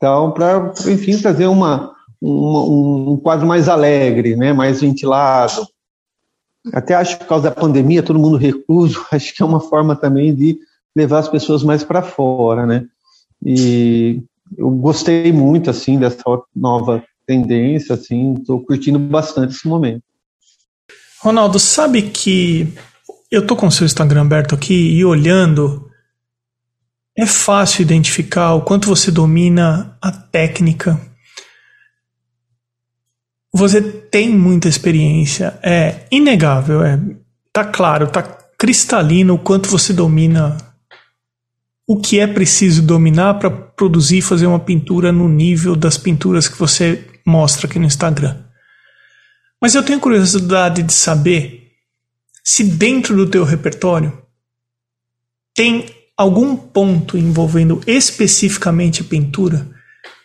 então, 0.00 0.32
para, 0.32 0.72
enfim, 0.88 1.18
trazer 1.20 1.46
uma, 1.46 1.94
uma, 2.22 2.64
um 3.12 3.18
quadro 3.18 3.46
mais 3.46 3.68
alegre, 3.68 4.34
né, 4.34 4.50
mais 4.50 4.80
ventilado. 4.80 5.66
Até 6.72 6.94
acho 6.94 7.18
que 7.18 7.24
por 7.24 7.28
causa 7.28 7.50
da 7.50 7.54
pandemia, 7.54 8.02
todo 8.02 8.18
mundo 8.18 8.38
recluso, 8.38 9.04
acho 9.12 9.34
que 9.34 9.42
é 9.42 9.46
uma 9.46 9.60
forma 9.60 9.94
também 9.94 10.34
de 10.34 10.58
levar 10.96 11.18
as 11.18 11.28
pessoas 11.28 11.62
mais 11.62 11.84
para 11.84 12.00
fora, 12.00 12.64
né? 12.64 12.86
E 13.44 14.22
eu 14.56 14.70
gostei 14.70 15.32
muito, 15.32 15.70
assim, 15.70 15.98
dessa 15.98 16.22
nova 16.54 17.02
tendência, 17.26 17.94
assim, 17.94 18.34
estou 18.34 18.64
curtindo 18.64 18.98
bastante 18.98 19.54
esse 19.54 19.68
momento. 19.68 20.02
Ronaldo, 21.20 21.58
sabe 21.58 22.02
que 22.02 22.72
eu 23.30 23.46
tô 23.46 23.54
com 23.54 23.66
o 23.66 23.70
seu 23.70 23.84
Instagram 23.84 24.22
aberto 24.22 24.54
aqui 24.54 24.74
e 24.74 25.04
olhando 25.04 25.88
é 27.16 27.26
fácil 27.26 27.82
identificar 27.82 28.54
o 28.54 28.62
quanto 28.62 28.88
você 28.88 29.10
domina 29.10 29.96
a 30.00 30.10
técnica. 30.10 30.98
Você 33.52 33.82
tem 33.82 34.30
muita 34.30 34.68
experiência, 34.68 35.58
é 35.62 36.06
inegável, 36.10 36.82
é 36.82 36.98
tá 37.52 37.64
claro, 37.64 38.10
tá 38.10 38.22
cristalino 38.22 39.34
o 39.34 39.38
quanto 39.38 39.68
você 39.68 39.92
domina 39.92 40.56
o 41.92 42.00
que 42.00 42.20
é 42.20 42.26
preciso 42.28 42.82
dominar 42.82 43.34
para 43.40 43.50
produzir 43.50 44.18
e 44.18 44.22
fazer 44.22 44.46
uma 44.46 44.60
pintura 44.60 45.10
no 45.10 45.28
nível 45.28 45.74
das 45.74 45.98
pinturas 45.98 46.46
que 46.46 46.56
você 46.56 47.04
mostra 47.26 47.66
aqui 47.66 47.80
no 47.80 47.84
Instagram. 47.84 48.44
Mas 49.60 49.74
eu 49.74 49.82
tenho 49.82 49.98
curiosidade 49.98 50.84
de 50.84 50.92
saber 50.92 51.72
se 52.44 52.62
dentro 52.62 53.16
do 53.16 53.28
teu 53.28 53.42
repertório 53.42 54.16
tem 55.52 55.84
algum 56.16 56.54
ponto 56.54 57.18
envolvendo 57.18 57.80
especificamente 57.88 59.02
pintura 59.02 59.68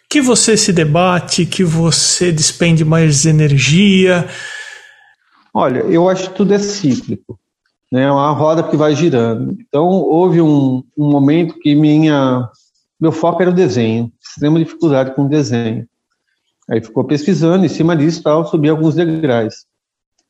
que 0.08 0.22
você 0.22 0.56
se 0.56 0.72
debate, 0.72 1.48
que 1.48 1.64
você 1.64 2.32
despende 2.32 2.86
mais 2.86 3.26
energia? 3.26 4.30
Olha, 5.52 5.80
eu 5.80 6.08
acho 6.08 6.30
que 6.30 6.36
tudo 6.36 6.54
é 6.54 6.60
cíclico, 6.60 7.40
né? 7.92 8.04
É 8.04 8.12
uma 8.12 8.32
roda 8.32 8.64
que 8.64 8.76
vai 8.76 8.96
girando. 8.96 9.56
Então, 9.60 9.88
houve 9.88 10.42
um, 10.42 10.84
um 10.98 11.10
momento 11.10 11.58
que 11.60 11.76
minha 11.76 12.50
meu 13.00 13.12
foco 13.12 13.42
era 13.42 13.52
o 13.52 13.54
desenho, 13.54 14.12
extrema 14.22 14.58
dificuldade 14.58 15.14
com 15.14 15.26
o 15.26 15.30
desenho. 15.30 15.88
Aí 16.70 16.82
ficou 16.82 17.04
pesquisando, 17.04 17.66
em 17.66 17.70
cima 17.70 17.96
disso 17.96 18.24
tal, 18.24 18.48
subi 18.48 18.70
alguns 18.70 18.96
degraus. 18.96 19.66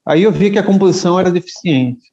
Aí 0.05 0.23
eu 0.23 0.31
vi 0.31 0.51
que 0.51 0.59
a 0.59 0.63
composição 0.63 1.19
era 1.19 1.31
deficiente. 1.31 2.11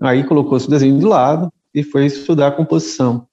Aí 0.00 0.22
colocou 0.24 0.56
esse 0.56 0.68
desenho 0.68 0.98
de 0.98 1.04
lado 1.04 1.52
e 1.74 1.82
foi 1.82 2.06
estudar 2.06 2.48
a 2.48 2.52
composição. 2.52 3.26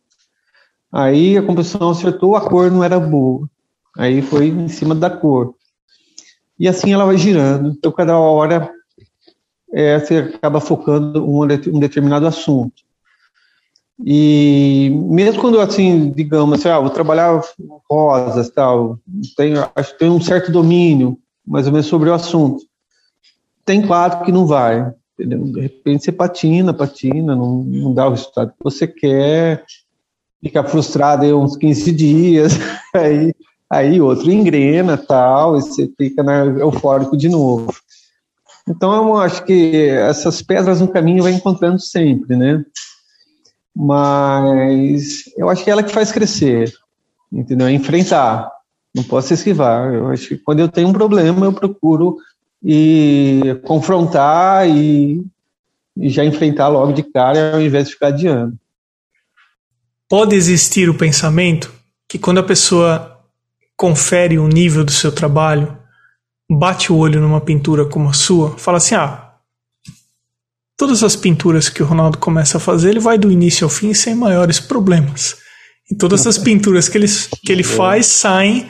Aí 0.92 1.38
a 1.38 1.44
composição 1.44 1.90
acertou, 1.90 2.36
a 2.36 2.42
cor 2.42 2.72
não 2.72 2.84
era 2.84 3.00
boa. 3.00 3.48
Aí 3.98 4.22
foi 4.22 4.48
em 4.48 4.68
cima 4.68 4.96
da 4.96 5.10
cor. 5.10 5.54
E 6.58 6.68
assim 6.68 6.94
ela 6.94 7.06
vai 7.06 7.18
girando. 7.18 7.70
Então, 7.70 7.92
cada 7.92 8.18
hora 8.18 8.72
é, 9.74 10.00
você 10.00 10.18
acaba 10.18 10.60
focando 10.60 11.24
um, 11.26 11.44
um 11.44 11.80
determinado 11.80 12.28
assunto. 12.28 12.82
E 14.04 14.90
mesmo 14.90 15.40
quando, 15.40 15.60
assim, 15.60 16.12
digamos 16.12 16.60
assim, 16.60 16.70
ah, 16.70 16.80
vou 16.80 16.90
trabalhar 16.90 17.42
rosas 17.90 18.50
tal, 18.50 19.00
tenho, 19.38 19.64
acho 19.76 19.94
que 19.94 20.00
tem 20.00 20.10
um 20.10 20.20
certo 20.20 20.52
domínio, 20.52 21.18
mais 21.46 21.68
ou 21.68 21.74
menos, 21.74 21.88
sobre 21.88 22.10
o 22.10 22.14
assunto. 22.14 22.64
Tem 23.64 23.86
quadro 23.86 24.26
que 24.26 24.32
não 24.32 24.48
vai, 24.48 24.92
entendeu? 25.14 25.44
De 25.44 25.62
repente 25.62 26.04
você 26.04 26.12
patina, 26.12 26.74
patina, 26.74 27.36
não, 27.36 27.64
não 27.64 27.94
dá 27.94 28.08
o 28.08 28.12
resultado 28.12 28.50
que 28.50 28.64
você 28.64 28.88
quer, 28.88 29.64
fica 30.44 30.64
frustrado 30.64 31.24
aí 31.24 31.32
uns 31.32 31.56
15 31.56 31.92
dias, 31.92 32.54
aí, 32.96 33.34
aí 33.70 34.02
outro 34.02 34.32
engrena 34.32 34.98
tal, 34.98 35.58
e 35.58 35.62
você 35.62 35.88
fica 35.96 36.24
né, 36.24 36.44
eufórico 36.60 37.16
de 37.16 37.30
novo. 37.30 37.72
Então, 38.68 38.94
eu 38.94 39.18
acho 39.18 39.44
que 39.44 39.90
essas 39.90 40.42
pedras 40.42 40.80
no 40.80 40.88
caminho 40.88 41.24
vai 41.24 41.32
encontrando 41.32 41.80
sempre, 41.80 42.36
né? 42.36 42.64
Mas 43.76 45.24
eu 45.38 45.50
acho 45.50 45.64
que 45.64 45.70
é 45.70 45.74
ela 45.74 45.84
que 45.84 45.94
faz 45.94 46.12
crescer, 46.12 46.74
entendeu? 47.32 47.68
É 47.68 47.72
enfrentar, 47.72 48.52
não 48.94 49.04
posso 49.04 49.34
esquivar. 49.34 49.94
Eu 49.94 50.08
acho 50.08 50.30
que 50.30 50.38
quando 50.38 50.60
eu 50.60 50.70
tenho 50.70 50.90
um 50.90 50.94
problema, 50.94 51.46
eu 51.46 51.54
procuro 51.54 52.18
e 52.64 53.60
confrontar 53.64 54.70
e, 54.70 55.26
e 55.98 56.10
já 56.10 56.24
enfrentar 56.24 56.68
logo 56.68 56.94
de 56.94 57.04
cara, 57.04 57.56
ao 57.56 57.62
invés 57.62 57.88
de 57.88 57.94
ficar 57.94 58.08
adiando. 58.08 58.58
Pode 60.08 60.36
existir 60.36 60.90
o 60.90 60.98
pensamento 60.98 61.74
que 62.08 62.20
quando 62.20 62.40
a 62.40 62.44
pessoa 62.44 63.18
confere 63.78 64.38
o 64.38 64.48
nível 64.48 64.84
do 64.84 64.92
seu 64.92 65.12
trabalho, 65.12 65.81
bate 66.58 66.92
o 66.92 66.98
olho 66.98 67.22
numa 67.22 67.42
pintura 67.42 67.86
como 67.86 68.10
a 68.10 68.14
sua, 68.14 68.58
fala 68.58 68.78
assim: 68.78 68.96
ah, 68.96 69.32
todas 70.78 71.04
as 71.04 71.16
pinturas 71.16 71.70
que 71.70 71.84
o 71.84 71.86
Ronaldo 71.86 72.18
começa 72.18 72.58
a 72.58 72.60
fazer, 72.60 72.90
ele 72.90 73.00
vai 73.00 73.18
do 73.18 73.32
início 73.32 73.66
ao 73.66 73.70
fim 73.70 73.94
sem 73.94 74.16
maiores 74.16 74.60
problemas. 74.60 75.38
E 75.90 75.96
todas 75.96 76.26
as 76.26 76.38
pinturas 76.38 76.88
que 76.88 76.98
ele, 76.98 77.08
que 77.44 77.52
ele 77.52 77.64
faz 77.64 78.06
saem 78.06 78.68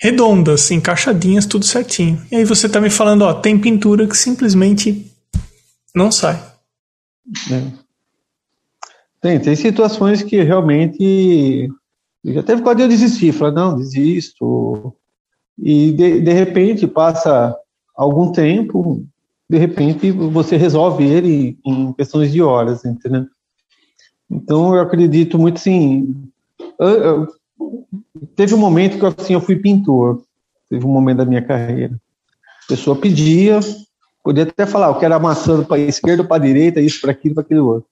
redondas, 0.00 0.70
encaixadinhas, 0.70 1.46
tudo 1.46 1.66
certinho. 1.66 2.22
E 2.30 2.36
aí 2.36 2.44
você 2.44 2.68
tá 2.68 2.80
me 2.80 2.88
falando, 2.88 3.22
ó, 3.22 3.34
tem 3.34 3.58
pintura 3.58 4.06
que 4.06 4.16
simplesmente 4.16 5.10
não 5.94 6.10
sai. 6.10 6.40
É. 7.50 7.72
Tem, 9.20 9.38
tem 9.38 9.54
situações 9.54 10.22
que 10.22 10.42
realmente 10.42 11.68
já 12.24 12.42
teve 12.42 12.62
quando 12.62 12.80
eu 12.80 12.88
desistir, 12.88 13.32
falar, 13.32 13.52
não, 13.52 13.76
desisto. 13.76 14.94
E 15.62 15.92
de, 15.92 16.20
de 16.20 16.32
repente 16.32 16.86
passa 16.86 17.56
algum 17.94 18.32
tempo, 18.32 19.04
de 19.48 19.58
repente 19.58 20.10
você 20.10 20.56
resolve 20.56 21.04
ele 21.04 21.58
em 21.64 21.92
questões 21.92 22.32
de 22.32 22.40
horas, 22.40 22.84
entendeu? 22.84 23.26
Então 24.30 24.74
eu 24.74 24.80
acredito 24.80 25.38
muito 25.38 25.60
eu, 26.78 27.26
teve 28.34 28.54
um 28.54 28.58
momento 28.58 28.98
que 28.98 29.04
assim 29.04 29.34
eu 29.34 29.40
fui 29.40 29.56
pintor, 29.56 30.22
teve 30.68 30.84
um 30.84 30.90
momento 30.90 31.18
da 31.18 31.24
minha 31.26 31.42
carreira. 31.42 32.00
A 32.64 32.68
pessoa 32.68 32.96
pedia, 32.96 33.60
podia 34.24 34.44
até 34.44 34.64
falar, 34.64 34.88
eu 34.88 34.98
quero 34.98 35.14
amassando 35.14 35.64
para 35.64 35.76
a 35.76 35.80
esquerda, 35.80 36.24
para 36.24 36.36
a 36.36 36.46
direita, 36.46 36.80
isso 36.80 37.00
para 37.00 37.10
aquilo, 37.10 37.34
para 37.34 37.42
aquilo 37.42 37.66
outro. 37.66 37.88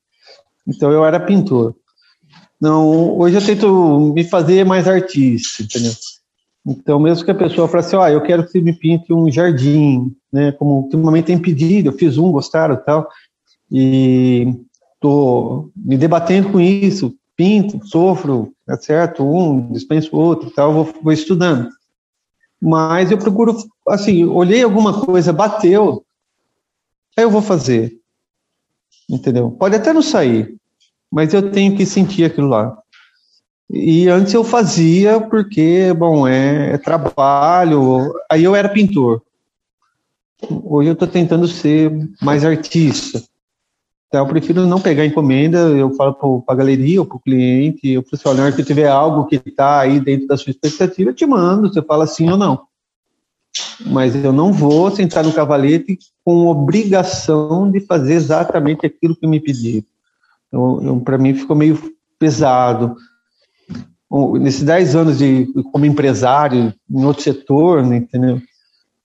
Então 0.67 0.91
eu 0.91 1.05
era 1.05 1.21
pintor. 1.21 1.75
Não, 2.61 3.19
hoje 3.19 3.37
eu 3.37 3.45
tento 3.45 4.13
me 4.15 4.25
fazer 4.25 4.65
mais 4.65 4.89
artista, 4.89 5.63
entendeu? 5.63 5.93
Então, 6.71 7.01
mesmo 7.01 7.25
que 7.25 7.31
a 7.31 7.35
pessoa 7.35 7.67
fale 7.67 7.83
assim, 7.83 7.97
ah, 7.97 8.11
eu 8.11 8.21
quero 8.21 8.45
que 8.45 8.51
você 8.51 8.61
me 8.61 8.75
pinte 8.75 9.11
um 9.11 9.31
jardim, 9.31 10.15
né, 10.31 10.53
como 10.53 10.83
ultimamente 10.83 11.25
tem 11.25 11.39
pedido, 11.39 11.89
eu 11.89 11.95
fiz 11.95 12.19
um, 12.19 12.31
gostaram 12.31 12.75
e 12.75 12.79
tal, 12.79 13.09
e 13.73 14.55
estou 14.93 15.71
me 15.75 15.97
debatendo 15.97 16.53
com 16.53 16.61
isso, 16.61 17.17
pinto, 17.35 17.81
sofro, 17.87 18.53
é 18.69 18.77
certo, 18.77 19.25
um, 19.25 19.73
dispenso 19.73 20.15
outro, 20.15 20.51
tal, 20.51 20.75
vou, 20.75 20.95
vou 21.03 21.13
estudando. 21.13 21.71
Mas 22.61 23.11
eu 23.11 23.17
procuro, 23.17 23.57
assim, 23.89 24.25
olhei 24.25 24.63
alguma 24.63 25.01
coisa, 25.07 25.33
bateu, 25.33 26.05
aí 27.17 27.25
eu 27.25 27.31
vou 27.31 27.41
fazer, 27.41 27.99
entendeu? 29.09 29.53
Pode 29.53 29.75
até 29.75 29.91
não 29.91 30.03
sair, 30.03 30.55
mas 31.11 31.33
eu 31.33 31.51
tenho 31.51 31.75
que 31.75 31.87
sentir 31.87 32.25
aquilo 32.25 32.49
lá. 32.49 32.77
E 33.71 34.09
antes 34.09 34.33
eu 34.33 34.43
fazia 34.43 35.21
porque, 35.21 35.93
bom, 35.93 36.27
é, 36.27 36.73
é 36.73 36.79
trabalho. 36.79 38.15
Aí 38.31 38.45
eu 38.45 38.57
era 38.57 38.69
pintor. 38.69 39.23
Hoje 40.65 40.89
eu 40.89 40.95
estou 40.95 41.09
tentando 41.09 41.47
ser 41.47 41.93
mais 42.23 42.45
artista. 42.45 43.23
Então 44.07 44.25
eu 44.25 44.27
prefiro 44.27 44.67
não 44.67 44.81
pegar 44.81 45.05
encomenda, 45.05 45.59
eu 45.59 45.95
falo 45.95 46.15
para 46.15 46.55
a 46.55 46.57
galeria 46.57 47.01
ou 47.01 47.07
para 47.07 47.17
o 47.19 47.21
cliente, 47.21 47.89
eu 47.89 48.03
falo 48.03 48.15
assim, 48.15 48.41
olha, 48.43 48.53
se 48.53 48.65
tiver 48.65 48.89
algo 48.89 49.27
que 49.27 49.37
está 49.37 49.81
aí 49.81 50.01
dentro 50.01 50.27
da 50.27 50.37
sua 50.37 50.51
expectativa, 50.51 51.11
eu 51.11 51.15
te 51.15 51.27
mando, 51.27 51.69
você 51.69 51.83
fala 51.83 52.07
sim 52.07 52.31
ou 52.31 52.39
não. 52.39 52.63
Mas 53.85 54.15
eu 54.17 54.33
não 54.33 54.51
vou 54.51 54.91
sentar 54.91 55.23
no 55.23 55.33
cavalete 55.33 55.99
com 56.25 56.47
obrigação 56.47 57.71
de 57.71 57.81
fazer 57.81 58.15
exatamente 58.15 58.87
aquilo 58.87 59.15
que 59.15 59.27
me 59.27 59.41
pediram. 59.41 59.85
Então, 60.49 61.01
para 61.01 61.19
mim 61.19 61.35
ficou 61.35 61.55
meio 61.55 61.79
pesado 62.19 62.97
nesses 64.41 64.63
10 64.63 64.97
anos 64.97 65.19
de 65.19 65.47
como 65.71 65.85
empresário 65.85 66.73
em 66.91 67.05
outro 67.05 67.23
setor, 67.23 67.85
né, 67.85 67.99
entendeu? 67.99 68.41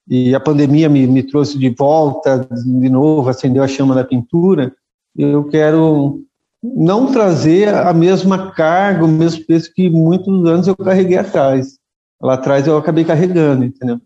E 0.07 0.33
a 0.35 0.39
pandemia 0.39 0.89
me, 0.89 1.05
me 1.07 1.23
trouxe 1.23 1.57
de 1.57 1.69
volta, 1.69 2.47
de 2.51 2.89
novo, 2.89 3.29
acendeu 3.29 3.63
a 3.63 3.67
chama 3.67 3.95
da 3.95 4.03
pintura. 4.03 4.73
Eu 5.15 5.45
quero 5.45 6.21
não 6.61 7.11
trazer 7.11 7.73
a 7.73 7.93
mesma 7.93 8.51
carga, 8.51 9.05
o 9.05 9.07
mesmo 9.07 9.45
peso 9.45 9.71
que 9.73 9.89
muitos 9.89 10.45
anos 10.45 10.67
eu 10.67 10.75
carreguei 10.75 11.17
atrás. 11.17 11.77
Lá 12.21 12.35
atrás 12.35 12.67
eu 12.67 12.77
acabei 12.77 13.03
carregando, 13.03 13.65
entendeu? 13.65 13.99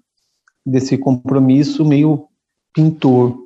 Desse 0.66 0.98
compromisso 0.98 1.86
meio 1.86 2.26
pintor, 2.74 3.38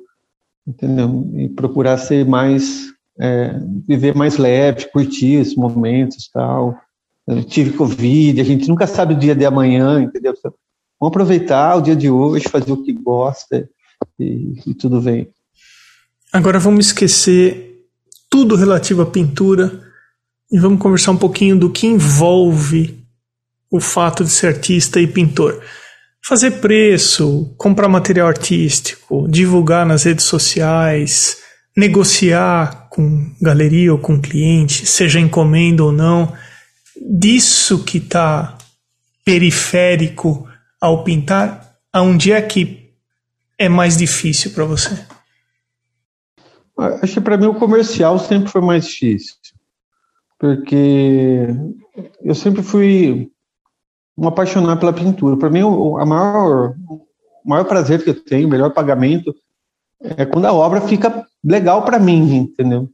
entendeu? 0.66 1.30
E 1.34 1.48
procurar 1.48 1.98
ser 1.98 2.26
mais, 2.26 2.86
é, 3.18 3.58
viver 3.86 4.14
mais 4.14 4.36
leve, 4.36 4.90
curtir 4.90 5.34
esses 5.34 5.54
momentos 5.54 6.30
tal 6.32 6.78
eu 7.26 7.44
tive 7.44 7.72
Covid, 7.72 8.40
a 8.40 8.44
gente 8.44 8.68
nunca 8.68 8.86
sabe 8.86 9.14
o 9.14 9.18
dia 9.18 9.34
de 9.34 9.44
amanhã, 9.44 10.00
entendeu? 10.02 10.34
Vamos 10.42 10.56
aproveitar 11.12 11.76
o 11.76 11.82
dia 11.82 11.96
de 11.96 12.10
hoje, 12.10 12.48
fazer 12.48 12.72
o 12.72 12.82
que 12.82 12.92
gosta 12.92 13.68
e, 14.18 14.54
e 14.66 14.74
tudo 14.74 15.00
bem. 15.00 15.28
Agora 16.32 16.58
vamos 16.58 16.86
esquecer 16.86 17.86
tudo 18.28 18.56
relativo 18.56 19.02
à 19.02 19.06
pintura 19.06 19.82
e 20.50 20.58
vamos 20.58 20.80
conversar 20.80 21.12
um 21.12 21.16
pouquinho 21.16 21.58
do 21.58 21.70
que 21.70 21.86
envolve 21.86 23.02
o 23.70 23.80
fato 23.80 24.24
de 24.24 24.30
ser 24.30 24.48
artista 24.48 25.00
e 25.00 25.06
pintor. 25.06 25.62
Fazer 26.24 26.52
preço, 26.60 27.54
comprar 27.56 27.88
material 27.88 28.28
artístico, 28.28 29.26
divulgar 29.28 29.84
nas 29.84 30.04
redes 30.04 30.24
sociais, 30.24 31.38
negociar 31.76 32.88
com 32.90 33.34
galeria 33.40 33.92
ou 33.92 33.98
com 33.98 34.20
cliente, 34.20 34.86
seja 34.86 35.18
encomenda 35.18 35.82
ou 35.84 35.92
não 35.92 36.32
disso 37.08 37.84
que 37.84 37.98
está 37.98 38.56
periférico 39.24 40.48
ao 40.80 41.04
pintar, 41.04 41.76
aonde 41.92 42.32
é 42.32 42.42
que 42.42 42.92
é 43.58 43.68
mais 43.68 43.96
difícil 43.96 44.52
para 44.52 44.64
você? 44.64 45.06
Acho 47.02 47.14
que 47.14 47.20
para 47.20 47.36
mim 47.36 47.46
o 47.46 47.54
comercial 47.54 48.18
sempre 48.18 48.48
foi 48.48 48.60
mais 48.60 48.86
difícil, 48.86 49.36
porque 50.38 51.46
eu 52.24 52.34
sempre 52.34 52.62
fui 52.62 53.30
um 54.16 54.26
apaixonado 54.26 54.80
pela 54.80 54.92
pintura. 54.92 55.36
Para 55.36 55.50
mim, 55.50 55.60
a 55.60 56.06
maior, 56.06 56.74
o 56.88 57.06
maior 57.44 57.64
prazer 57.64 58.02
que 58.02 58.10
eu 58.10 58.24
tenho, 58.24 58.48
o 58.48 58.50
melhor 58.50 58.72
pagamento, 58.72 59.34
é 60.00 60.26
quando 60.26 60.46
a 60.46 60.52
obra 60.52 60.80
fica 60.80 61.24
legal 61.44 61.84
para 61.84 61.98
mim, 61.98 62.36
entendeu? 62.36 62.88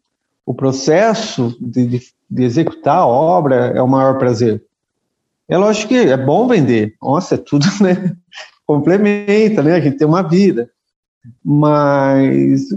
O 0.44 0.54
processo 0.54 1.56
de, 1.60 1.86
de, 1.86 2.02
de 2.30 2.44
executar 2.44 2.98
a 2.98 3.06
obra 3.06 3.72
é 3.74 3.82
o 3.82 3.88
maior 3.88 4.18
prazer. 4.18 4.62
É 5.48 5.56
lógico 5.56 5.88
que 5.88 5.96
é 5.96 6.16
bom 6.16 6.46
vender. 6.46 6.94
Nossa, 7.00 7.36
é 7.36 7.38
tudo, 7.38 7.64
né? 7.80 8.14
Complementa, 8.66 9.62
né? 9.62 9.74
A 9.74 9.80
gente 9.80 9.96
tem 9.96 10.06
uma 10.06 10.22
vida. 10.22 10.70
Mas 11.42 12.68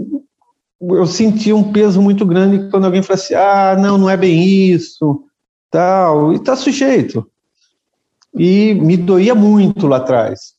eu 0.80 1.06
senti 1.06 1.52
um 1.52 1.72
peso 1.72 2.00
muito 2.00 2.24
grande 2.26 2.70
quando 2.70 2.86
alguém 2.86 3.02
fala 3.02 3.18
assim: 3.18 3.34
ah, 3.34 3.76
não, 3.78 3.98
não 3.98 4.10
é 4.10 4.16
bem 4.16 4.70
isso, 4.70 5.24
tal, 5.70 6.32
e 6.34 6.38
tá 6.38 6.56
sujeito. 6.56 7.28
E 8.34 8.74
me 8.74 8.96
doía 8.96 9.34
muito 9.34 9.86
lá 9.86 9.98
atrás. 9.98 10.54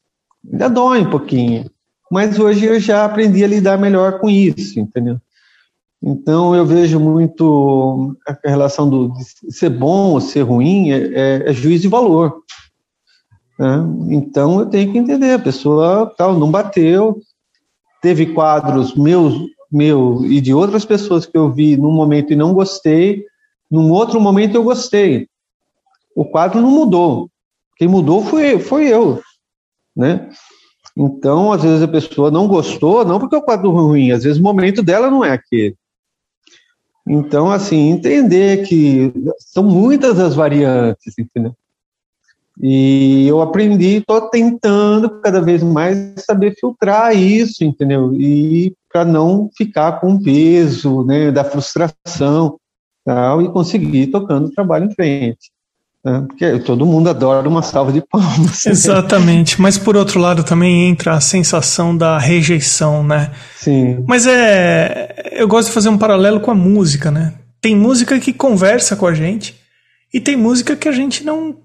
Ainda 0.49 0.69
dói 0.69 1.01
um 1.01 1.09
pouquinho. 1.09 1.69
Mas 2.11 2.37
hoje 2.37 2.65
eu 2.65 2.79
já 2.79 3.05
aprendi 3.05 3.43
a 3.43 3.47
lidar 3.47 3.77
melhor 3.77 4.19
com 4.19 4.29
isso, 4.29 4.79
entendeu? 4.79 5.19
Então 6.05 6.53
eu 6.53 6.65
vejo 6.65 6.99
muito 6.99 8.13
a 8.27 8.37
relação 8.49 8.89
do 8.89 9.13
ser 9.49 9.69
bom 9.69 10.11
ou 10.11 10.19
ser 10.19 10.41
ruim 10.41 10.91
é, 10.91 10.97
é, 10.97 11.49
é 11.49 11.53
juízo 11.53 11.83
de 11.83 11.87
valor. 11.87 12.43
Né? 13.57 13.77
Então 14.09 14.59
eu 14.59 14.65
tenho 14.65 14.91
que 14.91 14.97
entender, 14.97 15.31
a 15.31 15.39
pessoa 15.39 16.13
tal, 16.17 16.37
não 16.37 16.51
bateu, 16.51 17.21
teve 18.01 18.25
quadros 18.33 18.95
meus, 18.95 19.33
meu 19.71 20.25
e 20.25 20.41
de 20.41 20.53
outras 20.53 20.83
pessoas 20.83 21.25
que 21.25 21.37
eu 21.37 21.49
vi 21.49 21.77
num 21.77 21.93
momento 21.93 22.33
e 22.33 22.35
não 22.35 22.53
gostei, 22.53 23.25
num 23.71 23.89
outro 23.89 24.19
momento 24.19 24.55
eu 24.55 24.63
gostei. 24.63 25.29
O 26.13 26.25
quadro 26.25 26.61
não 26.61 26.69
mudou. 26.69 27.29
Quem 27.77 27.87
mudou 27.87 28.25
foi, 28.25 28.59
foi 28.59 28.87
eu, 28.87 29.21
né? 29.95 30.29
Então, 30.97 31.51
às 31.51 31.63
vezes 31.63 31.81
a 31.81 31.87
pessoa 31.87 32.29
não 32.29 32.47
gostou, 32.47 33.05
não 33.05 33.19
porque 33.19 33.35
o 33.35 33.41
quadro 33.41 33.71
ruim, 33.71 34.11
às 34.11 34.23
vezes 34.23 34.37
o 34.37 34.43
momento 34.43 34.83
dela 34.83 35.09
não 35.09 35.23
é 35.23 35.31
aquele. 35.31 35.75
Então, 37.07 37.51
assim, 37.51 37.89
entender 37.89 38.65
que 38.65 39.11
são 39.39 39.63
muitas 39.63 40.19
as 40.19 40.35
variantes, 40.35 41.17
entendeu? 41.17 41.53
E 42.61 43.27
eu 43.27 43.41
aprendi, 43.41 43.97
estou 43.97 44.29
tentando 44.29 45.19
cada 45.21 45.41
vez 45.41 45.63
mais 45.63 46.13
saber 46.23 46.55
filtrar 46.55 47.15
isso, 47.15 47.63
entendeu? 47.63 48.13
E 48.13 48.75
para 48.91 49.03
não 49.03 49.49
ficar 49.57 49.99
com 49.99 50.21
peso, 50.21 51.03
né, 51.03 51.31
da 51.31 51.43
frustração, 51.43 52.59
tal, 53.03 53.41
e 53.41 53.51
conseguir 53.51 54.07
tocando 54.07 54.47
o 54.47 54.51
trabalho 54.51 54.85
em 54.85 54.93
frente. 54.93 55.51
Né? 56.03 56.25
Porque 56.27 56.59
todo 56.59 56.85
mundo 56.85 57.09
adora 57.09 57.47
uma 57.47 57.61
salva 57.61 57.91
de 57.91 58.01
palmas. 58.01 58.65
Exatamente, 58.65 59.61
mas 59.61 59.77
por 59.77 59.95
outro 59.95 60.19
lado 60.19 60.43
também 60.43 60.89
entra 60.89 61.13
a 61.13 61.21
sensação 61.21 61.95
da 61.95 62.17
rejeição, 62.17 63.03
né? 63.03 63.31
Sim. 63.55 64.03
Mas 64.07 64.27
é, 64.27 65.31
eu 65.31 65.47
gosto 65.47 65.69
de 65.69 65.73
fazer 65.73 65.89
um 65.89 65.97
paralelo 65.97 66.41
com 66.41 66.51
a 66.51 66.55
música, 66.55 67.09
né? 67.09 67.33
Tem 67.61 67.75
música 67.75 68.19
que 68.19 68.33
conversa 68.33 68.95
com 68.95 69.07
a 69.07 69.13
gente 69.13 69.55
e 70.13 70.19
tem 70.19 70.35
música 70.35 70.75
que 70.75 70.89
a 70.89 70.91
gente 70.91 71.23
não 71.23 71.55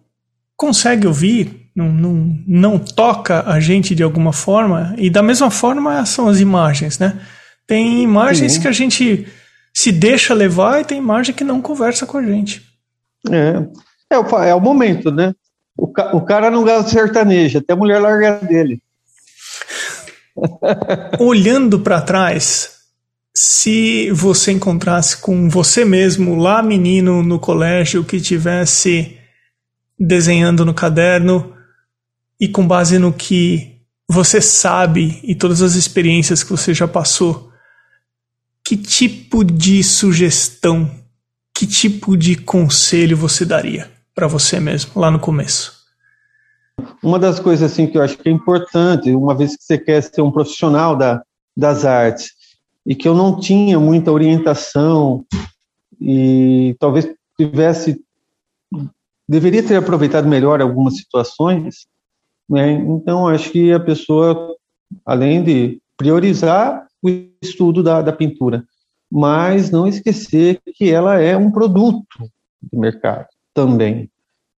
consegue 0.56 1.06
ouvir, 1.06 1.70
não, 1.74 1.88
não, 1.88 2.36
não 2.46 2.78
toca 2.78 3.44
a 3.48 3.58
gente 3.60 3.94
de 3.94 4.02
alguma 4.02 4.32
forma, 4.32 4.94
e 4.98 5.10
da 5.10 5.22
mesma 5.22 5.50
forma 5.50 6.04
são 6.06 6.28
as 6.28 6.40
imagens, 6.40 6.98
né? 6.98 7.20
Tem 7.66 8.02
imagens 8.02 8.52
Sim. 8.52 8.60
que 8.60 8.68
a 8.68 8.72
gente 8.72 9.26
se 9.74 9.92
deixa 9.92 10.32
levar 10.32 10.80
e 10.80 10.84
tem 10.84 10.98
imagem 10.98 11.34
que 11.34 11.44
não 11.44 11.60
conversa 11.60 12.06
com 12.06 12.18
a 12.18 12.22
gente. 12.22 12.62
É, 13.30 13.64
é, 14.10 14.18
o, 14.18 14.42
é 14.42 14.54
o 14.54 14.60
momento, 14.60 15.10
né? 15.10 15.34
O, 15.76 15.86
o 16.16 16.20
cara 16.24 16.50
não 16.50 16.64
gosta 16.64 16.84
de 16.84 16.90
sertanejo, 16.90 17.58
até 17.58 17.72
a 17.72 17.76
mulher 17.76 18.00
larga 18.00 18.38
dele. 18.38 18.82
Olhando 21.20 21.80
para 21.80 22.00
trás, 22.00 22.78
se 23.34 24.10
você 24.12 24.52
encontrasse 24.52 25.18
com 25.18 25.48
você 25.48 25.84
mesmo 25.84 26.36
lá 26.36 26.62
menino 26.62 27.22
no 27.22 27.38
colégio 27.38 28.04
que 28.04 28.20
tivesse 28.20 29.16
desenhando 29.98 30.64
no 30.64 30.72
caderno 30.72 31.54
e 32.40 32.48
com 32.48 32.66
base 32.66 32.98
no 32.98 33.12
que 33.12 33.76
você 34.08 34.40
sabe 34.40 35.20
e 35.22 35.34
todas 35.34 35.60
as 35.60 35.74
experiências 35.74 36.42
que 36.42 36.50
você 36.50 36.72
já 36.72 36.88
passou, 36.88 37.52
que 38.64 38.76
tipo 38.76 39.44
de 39.44 39.82
sugestão, 39.82 40.90
que 41.54 41.66
tipo 41.66 42.16
de 42.16 42.36
conselho 42.36 43.16
você 43.16 43.44
daria 43.44 43.97
para 44.18 44.26
você 44.26 44.58
mesmo 44.58 45.00
lá 45.00 45.12
no 45.12 45.20
começo? 45.20 45.78
Uma 47.00 47.20
das 47.20 47.38
coisas 47.38 47.70
assim 47.70 47.86
que 47.86 47.96
eu 47.96 48.02
acho 48.02 48.18
que 48.18 48.28
é 48.28 48.32
importante, 48.32 49.12
uma 49.12 49.32
vez 49.32 49.56
que 49.56 49.62
você 49.62 49.78
quer 49.78 50.02
ser 50.02 50.22
um 50.22 50.32
profissional 50.32 50.96
da, 50.96 51.22
das 51.56 51.84
artes 51.84 52.32
e 52.84 52.96
que 52.96 53.06
eu 53.06 53.14
não 53.14 53.38
tinha 53.38 53.78
muita 53.78 54.10
orientação 54.10 55.24
e 56.00 56.74
talvez 56.80 57.08
tivesse 57.38 58.02
deveria 59.28 59.62
ter 59.62 59.76
aproveitado 59.76 60.26
melhor 60.26 60.60
algumas 60.60 60.96
situações, 60.96 61.86
né? 62.50 62.72
Então 62.72 63.28
acho 63.28 63.52
que 63.52 63.72
a 63.72 63.78
pessoa, 63.78 64.52
além 65.06 65.44
de 65.44 65.80
priorizar 65.96 66.88
o 67.00 67.08
estudo 67.40 67.84
da, 67.84 68.02
da 68.02 68.12
pintura, 68.12 68.64
mas 69.08 69.70
não 69.70 69.86
esquecer 69.86 70.60
que 70.74 70.90
ela 70.90 71.20
é 71.20 71.36
um 71.36 71.52
produto 71.52 72.04
de 72.60 72.76
mercado 72.76 73.28
também 73.58 74.08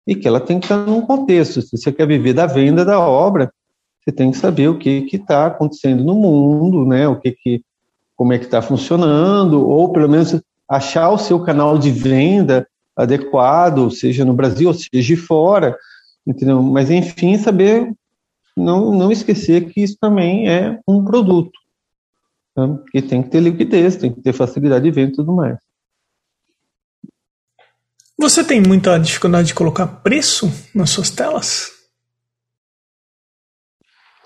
e 0.07 0.15
que 0.15 0.27
ela 0.27 0.41
tem 0.41 0.59
que 0.59 0.67
estar 0.67 0.85
num 0.85 1.03
contexto. 1.03 1.63
Se 1.63 1.77
você 1.77 1.93
quer 1.93 2.07
viver 2.07 2.33
da 2.33 2.47
venda 2.47 2.85
da 2.85 2.99
obra, 2.99 3.53
você 4.01 4.13
tem 4.13 4.31
que 4.31 4.37
saber 4.37 4.69
o 4.69 4.79
que 4.79 5.07
está 5.13 5.47
acontecendo 5.47 6.05
no 6.05 6.15
mundo, 6.15 6.85
né? 6.85 7.07
O 7.07 7.17
que, 7.17 7.33
que 7.33 7.63
como 8.17 8.33
é 8.33 8.39
que 8.39 8.45
está 8.45 8.61
funcionando, 8.61 9.67
ou 9.67 9.93
pelo 9.93 10.09
menos 10.09 10.39
achar 10.69 11.11
o 11.11 11.19
seu 11.19 11.41
canal 11.41 11.79
de 11.79 11.91
venda 11.91 12.67
adequado, 12.97 13.91
seja 13.91 14.25
no 14.25 14.35
Brasil 14.35 14.73
seja 14.75 15.17
fora, 15.17 15.77
entendeu? 16.27 16.63
Mas 16.63 16.91
enfim, 16.91 17.39
saber 17.39 17.91
não, 18.57 18.93
não 18.93 19.11
esquecer 19.11 19.71
que 19.71 19.81
isso 19.81 19.97
também 19.99 20.49
é 20.49 20.79
um 20.87 21.05
produto, 21.05 21.59
né? 22.57 22.79
que 22.91 23.01
tem 23.01 23.23
que 23.23 23.31
ter 23.31 23.41
liquidez, 23.41 23.97
tem 23.97 24.13
que 24.13 24.21
ter 24.21 24.33
facilidade 24.33 24.85
de 24.85 24.91
venda 24.91 25.13
e 25.13 25.17
tudo 25.17 25.33
mais. 25.33 25.57
Você 28.21 28.45
tem 28.45 28.61
muita 28.61 28.99
dificuldade 28.99 29.49
de 29.49 29.55
colocar 29.55 29.87
preço 29.87 30.53
nas 30.75 30.91
suas 30.91 31.09
telas? 31.09 31.71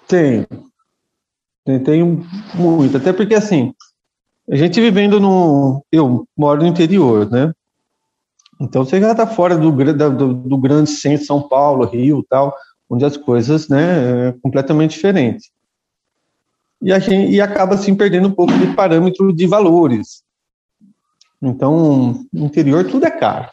Tenho. 0.09 0.45
Tenho 1.85 2.27
muito. 2.57 2.97
Até 2.97 3.13
porque, 3.13 3.37
assim, 3.37 3.73
a 4.51 4.57
gente 4.57 4.81
vivendo 4.81 5.21
no. 5.21 5.87
Eu 5.93 6.27
moro 6.37 6.63
no 6.63 6.67
interior, 6.67 7.31
né? 7.31 7.53
Então 8.61 8.85
você 8.85 9.01
já 9.01 9.13
está 9.13 9.29
fora 9.29 9.57
do, 9.57 9.71
do, 9.71 10.35
do, 10.35 10.59
grande 10.59 10.91
centro, 10.91 11.25
São 11.25 11.49
Paulo, 11.49 11.87
Rio 11.87 12.27
tal, 12.29 12.53
onde 12.91 13.05
as 13.05 13.17
coisas 13.17 13.69
né, 13.69 14.31
é 14.31 14.33
completamente 14.43 14.95
diferentes. 14.97 15.53
E, 16.83 16.93
a 16.93 16.99
gente, 16.99 17.33
e 17.33 17.41
acaba 17.41 17.77
assim 17.77 17.95
perdendo 17.95 18.27
um 18.27 18.35
pouco 18.35 18.53
de 18.59 18.75
parâmetro 18.75 19.33
de 19.33 19.47
valores. 19.47 20.25
Então, 21.41 22.27
no 22.33 22.47
interior 22.47 22.85
tudo 22.91 23.07
é 23.07 23.11
caro. 23.13 23.51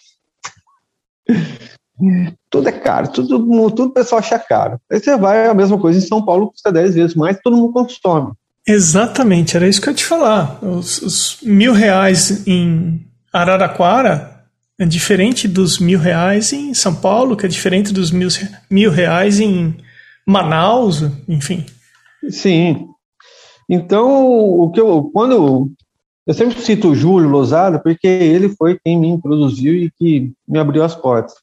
Tudo 2.50 2.70
é 2.70 2.72
caro, 2.72 3.08
tudo, 3.10 3.40
tudo 3.72 3.90
o 3.90 3.94
pessoal 3.94 4.20
acha 4.20 4.40
caro. 4.40 4.80
Aí 4.92 5.00
você 5.00 5.16
vai, 5.18 5.48
a 5.48 5.54
mesma 5.54 5.80
coisa 5.80 6.00
em 6.00 6.08
São 6.08 6.24
Paulo, 6.24 6.52
custa 6.52 6.72
10 6.72 6.96
vezes 6.96 7.16
mais, 7.16 7.40
todo 7.42 7.58
mundo 7.58 7.74
consome. 7.74 8.32
Exatamente, 8.68 9.58
era 9.58 9.68
isso 9.68 9.82
que 9.82 9.90
eu 9.90 9.92
ia 9.92 9.98
te 9.98 10.06
falar. 10.06 10.64
Os, 10.64 11.02
os 11.02 11.38
mil 11.42 11.74
reais 11.74 12.48
em 12.48 13.06
Araraquara 13.34 14.46
é 14.80 14.86
diferente 14.86 15.48
dos 15.48 15.80
mil 15.80 16.00
reais 16.00 16.54
em 16.54 16.74
São 16.74 16.96
Paulo, 16.96 17.36
que 17.36 17.46
é 17.46 17.50
diferente 17.50 17.94
dos 17.94 18.12
mil, 18.12 18.30
mil 18.70 18.92
reais 18.92 19.40
em 19.40 19.76
Manaus, 20.28 21.04
enfim. 21.28 21.66
Sim. 22.30 22.88
Então, 23.70 24.28
o 24.28 24.72
que 24.72 24.80
eu, 24.80 25.10
quando 25.14 25.72
eu 26.26 26.34
sempre 26.34 26.60
cito 26.62 26.90
o 26.90 26.96
Júlio 26.96 27.30
Lozada, 27.30 27.80
porque 27.80 28.08
ele 28.08 28.50
foi 28.50 28.80
quem 28.84 29.00
me 29.00 29.08
introduziu 29.08 29.74
e 29.76 29.92
que 29.92 30.32
me 30.48 30.60
abriu 30.60 30.84
as 30.84 30.96
portas. 30.96 31.34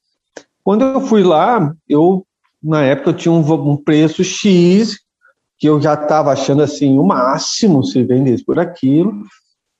Quando 0.62 0.84
eu 0.84 1.00
fui 1.00 1.22
lá, 1.22 1.74
eu 1.88 2.24
na 2.62 2.82
época 2.82 3.10
eu 3.10 3.14
tinha 3.14 3.32
um, 3.32 3.70
um 3.70 3.76
preço 3.76 4.22
X 4.22 4.98
que 5.58 5.68
eu 5.68 5.80
já 5.80 5.94
estava 5.94 6.32
achando 6.32 6.62
assim 6.62 6.98
o 6.98 7.04
máximo 7.04 7.84
se 7.84 8.02
vendesse 8.04 8.44
por 8.44 8.58
aquilo. 8.58 9.22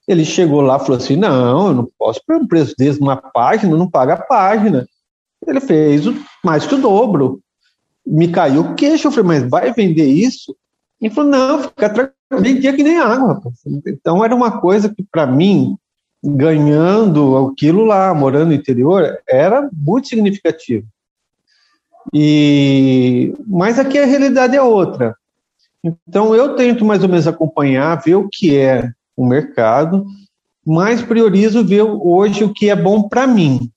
Ele 0.06 0.24
chegou 0.24 0.60
lá 0.60 0.76
e 0.76 0.80
falou 0.80 0.96
assim: 0.96 1.16
não, 1.16 1.68
eu 1.68 1.74
não 1.74 1.88
posso 1.98 2.20
pôr 2.26 2.36
um 2.36 2.46
preço 2.46 2.74
desse 2.76 3.00
numa 3.00 3.16
página, 3.16 3.76
não 3.76 3.88
paga 3.88 4.14
a 4.14 4.22
página. 4.22 4.86
Ele 5.46 5.60
fez 5.60 6.04
mais 6.44 6.66
que 6.66 6.74
o 6.74 6.80
dobro. 6.80 7.40
Me 8.04 8.28
caiu 8.28 8.62
o 8.62 8.74
queixo, 8.74 9.06
eu 9.06 9.12
falei, 9.12 9.40
mas 9.40 9.50
vai 9.50 9.72
vender 9.72 10.06
isso? 10.06 10.56
Ele 11.00 11.14
falou, 11.14 11.30
não, 11.30 11.62
fica 11.62 11.88
tranquilo, 11.88 12.42
vendia 12.42 12.74
que 12.74 12.82
nem 12.82 12.98
água. 12.98 13.40
Então 13.86 14.24
era 14.24 14.34
uma 14.34 14.60
coisa 14.60 14.92
que, 14.92 15.02
para 15.02 15.26
mim, 15.26 15.76
ganhando 16.22 17.36
aquilo 17.46 17.84
lá, 17.84 18.12
morando 18.12 18.48
no 18.48 18.54
interior, 18.54 19.18
era 19.28 19.68
muito 19.72 20.08
significativo. 20.08 20.86
E 22.12 23.34
mas 23.46 23.78
aqui 23.78 23.98
a 23.98 24.06
realidade 24.06 24.56
é 24.56 24.62
outra. 24.62 25.14
Então 25.84 26.34
eu 26.34 26.56
tento 26.56 26.84
mais 26.84 27.02
ou 27.02 27.08
menos 27.08 27.26
acompanhar, 27.26 28.02
ver 28.02 28.16
o 28.16 28.28
que 28.28 28.56
é 28.56 28.90
o 29.16 29.26
mercado, 29.26 30.04
mas 30.66 31.02
priorizo 31.02 31.64
ver 31.64 31.82
hoje 31.82 32.44
o 32.44 32.52
que 32.52 32.68
é 32.70 32.76
bom 32.76 33.08
para 33.08 33.26
mim. 33.26 33.70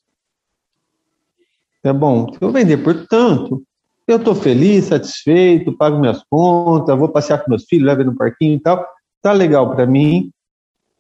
É 1.84 1.91
bom, 1.91 2.31
eu 2.39 2.51
vender 2.51 2.77
por 2.77 3.07
tanto, 3.07 3.63
eu 4.07 4.17
estou 4.17 4.35
feliz, 4.35 4.85
satisfeito, 4.85 5.75
pago 5.75 5.99
minhas 5.99 6.23
contas, 6.29 6.97
vou 6.97 7.09
passear 7.09 7.39
com 7.39 7.49
meus 7.49 7.65
filhos, 7.65 7.85
levo 7.85 8.03
no 8.03 8.15
parquinho 8.15 8.55
e 8.55 8.59
tal, 8.59 8.85
tá 9.21 9.31
legal 9.31 9.73
para 9.73 9.85
mim, 9.85 10.31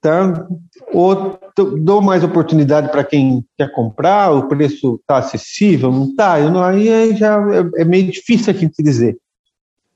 tá? 0.01 0.47
Ou 0.93 1.39
dou 1.79 2.01
mais 2.01 2.23
oportunidade 2.23 2.89
para 2.89 3.03
quem 3.03 3.45
quer 3.57 3.71
comprar, 3.71 4.31
o 4.31 4.47
preço 4.47 4.95
está 4.95 5.17
acessível, 5.17 5.91
não 5.91 6.05
está? 6.05 6.33
Aí 6.33 7.15
já 7.15 7.37
é, 7.51 7.81
é 7.81 7.85
meio 7.85 8.11
difícil 8.11 8.53
a 8.53 8.57
gente 8.57 8.81
dizer. 8.81 9.17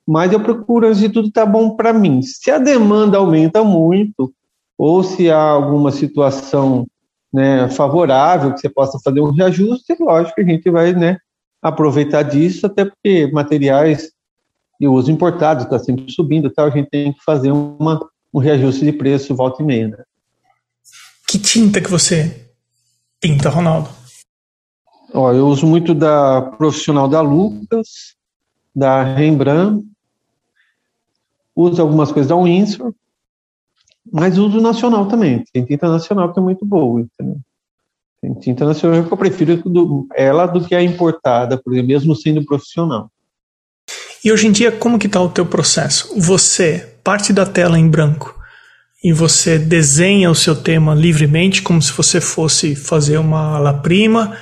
mas 0.07 0.31
eu 0.31 0.39
procuro, 0.39 0.87
antes 0.87 0.99
de 0.99 1.09
tudo, 1.09 1.31
tá 1.31 1.45
bom 1.45 1.75
para 1.75 1.91
mim. 1.91 2.21
Se 2.21 2.51
a 2.51 2.59
demanda 2.59 3.17
aumenta 3.17 3.63
muito, 3.63 4.31
ou 4.77 5.03
se 5.03 5.31
há 5.31 5.41
alguma 5.41 5.91
situação 5.91 6.85
né, 7.33 7.67
favorável 7.69 8.53
que 8.53 8.59
você 8.59 8.69
possa 8.69 8.99
fazer 9.03 9.21
um 9.21 9.31
reajuste, 9.31 9.95
lógico 9.99 10.35
que 10.35 10.41
a 10.41 10.45
gente 10.45 10.69
vai 10.69 10.93
né, 10.93 11.17
aproveitar 11.67 12.21
disso, 12.21 12.67
até 12.67 12.85
porque 12.85 13.25
materiais 13.33 14.11
e 14.79 14.87
uso 14.87 15.11
importado 15.11 15.63
está 15.63 15.79
sempre 15.79 16.11
subindo, 16.11 16.51
tal, 16.51 16.67
a 16.67 16.69
gente 16.69 16.89
tem 16.89 17.11
que 17.11 17.23
fazer 17.23 17.51
uma, 17.51 17.99
um 18.31 18.39
reajuste 18.39 18.85
de 18.85 18.93
preço 18.93 19.35
volta 19.35 19.63
e 19.63 19.65
meia. 19.65 19.87
Né? 19.87 20.03
Que 21.27 21.39
tinta 21.39 21.81
que 21.81 21.89
você 21.89 22.51
pinta, 23.19 23.49
Ronaldo? 23.49 23.89
Ó, 25.11 25.33
eu 25.33 25.47
uso 25.47 25.65
muito 25.65 25.95
da 25.95 26.41
profissional 26.41 27.07
da 27.07 27.21
Lucas, 27.21 28.15
da 28.75 29.01
Rembrandt, 29.01 29.83
uso 31.55 31.81
algumas 31.81 32.11
coisas 32.11 32.29
da 32.29 32.35
Windsor, 32.35 32.93
mas 34.13 34.37
uso 34.37 34.61
nacional 34.61 35.07
também. 35.07 35.43
Tem 35.51 35.65
tinta 35.65 35.89
nacional 35.89 36.31
que 36.31 36.39
é 36.39 36.43
muito 36.43 36.63
boa, 36.63 37.01
entendeu? 37.01 37.39
Tem 38.21 38.33
tinta 38.35 38.65
nacional 38.65 39.03
que 39.03 39.11
eu 39.11 39.17
prefiro 39.17 39.61
ela 40.15 40.45
do 40.45 40.65
que 40.65 40.73
a 40.73 40.81
importada, 40.81 41.57
por 41.57 41.73
exemplo, 41.73 41.89
mesmo 41.89 42.15
sendo 42.15 42.43
profissional. 42.43 43.09
E 44.23 44.31
hoje 44.31 44.47
em 44.47 44.51
dia, 44.51 44.71
como 44.71 44.97
que 44.97 45.05
está 45.05 45.21
o 45.21 45.29
teu 45.29 45.45
processo? 45.45 46.19
Você 46.19 46.95
parte 47.03 47.31
da 47.31 47.45
tela 47.45 47.77
em 47.77 47.87
branco 47.87 48.35
e 49.03 49.13
você 49.13 49.59
desenha 49.59 50.31
o 50.31 50.35
seu 50.35 50.55
tema 50.55 50.95
livremente, 50.95 51.61
como 51.61 51.79
se 51.79 51.91
você 51.91 52.19
fosse 52.19 52.75
fazer 52.75 53.19
uma 53.19 53.55
ala 53.55 53.71
prima, 53.71 54.35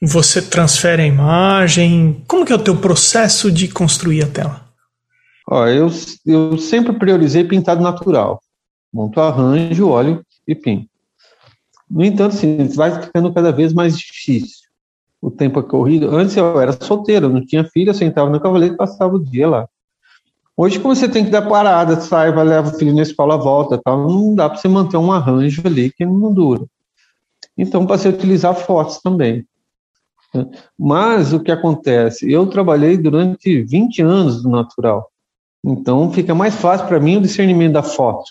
você 0.00 0.40
transfere 0.40 1.02
a 1.02 1.06
imagem, 1.06 2.24
como 2.26 2.46
que 2.46 2.52
é 2.52 2.56
o 2.56 2.62
teu 2.62 2.76
processo 2.76 3.52
de 3.52 3.68
construir 3.68 4.24
a 4.24 4.26
tela? 4.26 4.66
Ó, 5.48 5.66
eu, 5.66 5.90
eu 6.24 6.56
sempre 6.56 6.94
priorizei 6.94 7.44
pintado 7.44 7.82
natural. 7.82 8.40
Monto 8.92 9.20
arranjo, 9.20 9.88
óleo 9.88 10.24
e 10.48 10.54
pinto. 10.54 10.88
No 11.88 12.04
entanto, 12.04 12.34
assim, 12.34 12.66
vai 12.68 13.02
ficando 13.02 13.32
cada 13.32 13.52
vez 13.52 13.72
mais 13.72 13.96
difícil. 13.96 14.66
O 15.20 15.30
tempo 15.30 15.60
é 15.60 15.62
corrido. 15.62 16.14
Antes 16.14 16.36
eu 16.36 16.60
era 16.60 16.72
solteiro, 16.72 17.28
não 17.28 17.44
tinha 17.44 17.64
filho, 17.64 17.90
eu 17.90 17.94
sentava 17.94 18.30
no 18.30 18.40
cavaleiro 18.40 18.74
e 18.74 18.76
passava 18.76 19.16
o 19.16 19.22
dia 19.22 19.48
lá. 19.48 19.68
Hoje, 20.56 20.80
como 20.80 20.96
você 20.96 21.08
tem 21.08 21.24
que 21.24 21.30
dar 21.30 21.42
parada, 21.42 22.00
sai, 22.00 22.32
vai 22.32 22.44
levar 22.44 22.68
o 22.68 22.78
filho 22.78 22.94
na 22.94 23.02
escola, 23.02 23.36
volta, 23.36 23.78
tal, 23.84 24.08
não 24.08 24.34
dá 24.34 24.48
para 24.48 24.58
você 24.58 24.68
manter 24.68 24.96
um 24.96 25.12
arranjo 25.12 25.62
ali 25.66 25.92
que 25.92 26.06
não 26.06 26.32
dura. 26.32 26.64
Então, 27.58 27.86
passei 27.86 28.10
a 28.10 28.14
utilizar 28.14 28.54
fotos 28.54 29.00
também. 29.00 29.46
Mas 30.78 31.32
o 31.32 31.40
que 31.40 31.50
acontece? 31.50 32.30
Eu 32.30 32.46
trabalhei 32.46 32.96
durante 32.96 33.62
20 33.62 34.02
anos 34.02 34.44
no 34.44 34.50
natural. 34.50 35.10
Então, 35.64 36.10
fica 36.12 36.34
mais 36.34 36.54
fácil 36.54 36.86
para 36.86 37.00
mim 37.00 37.16
o 37.16 37.22
discernimento 37.22 37.72
da 37.72 37.82
foto. 37.82 38.24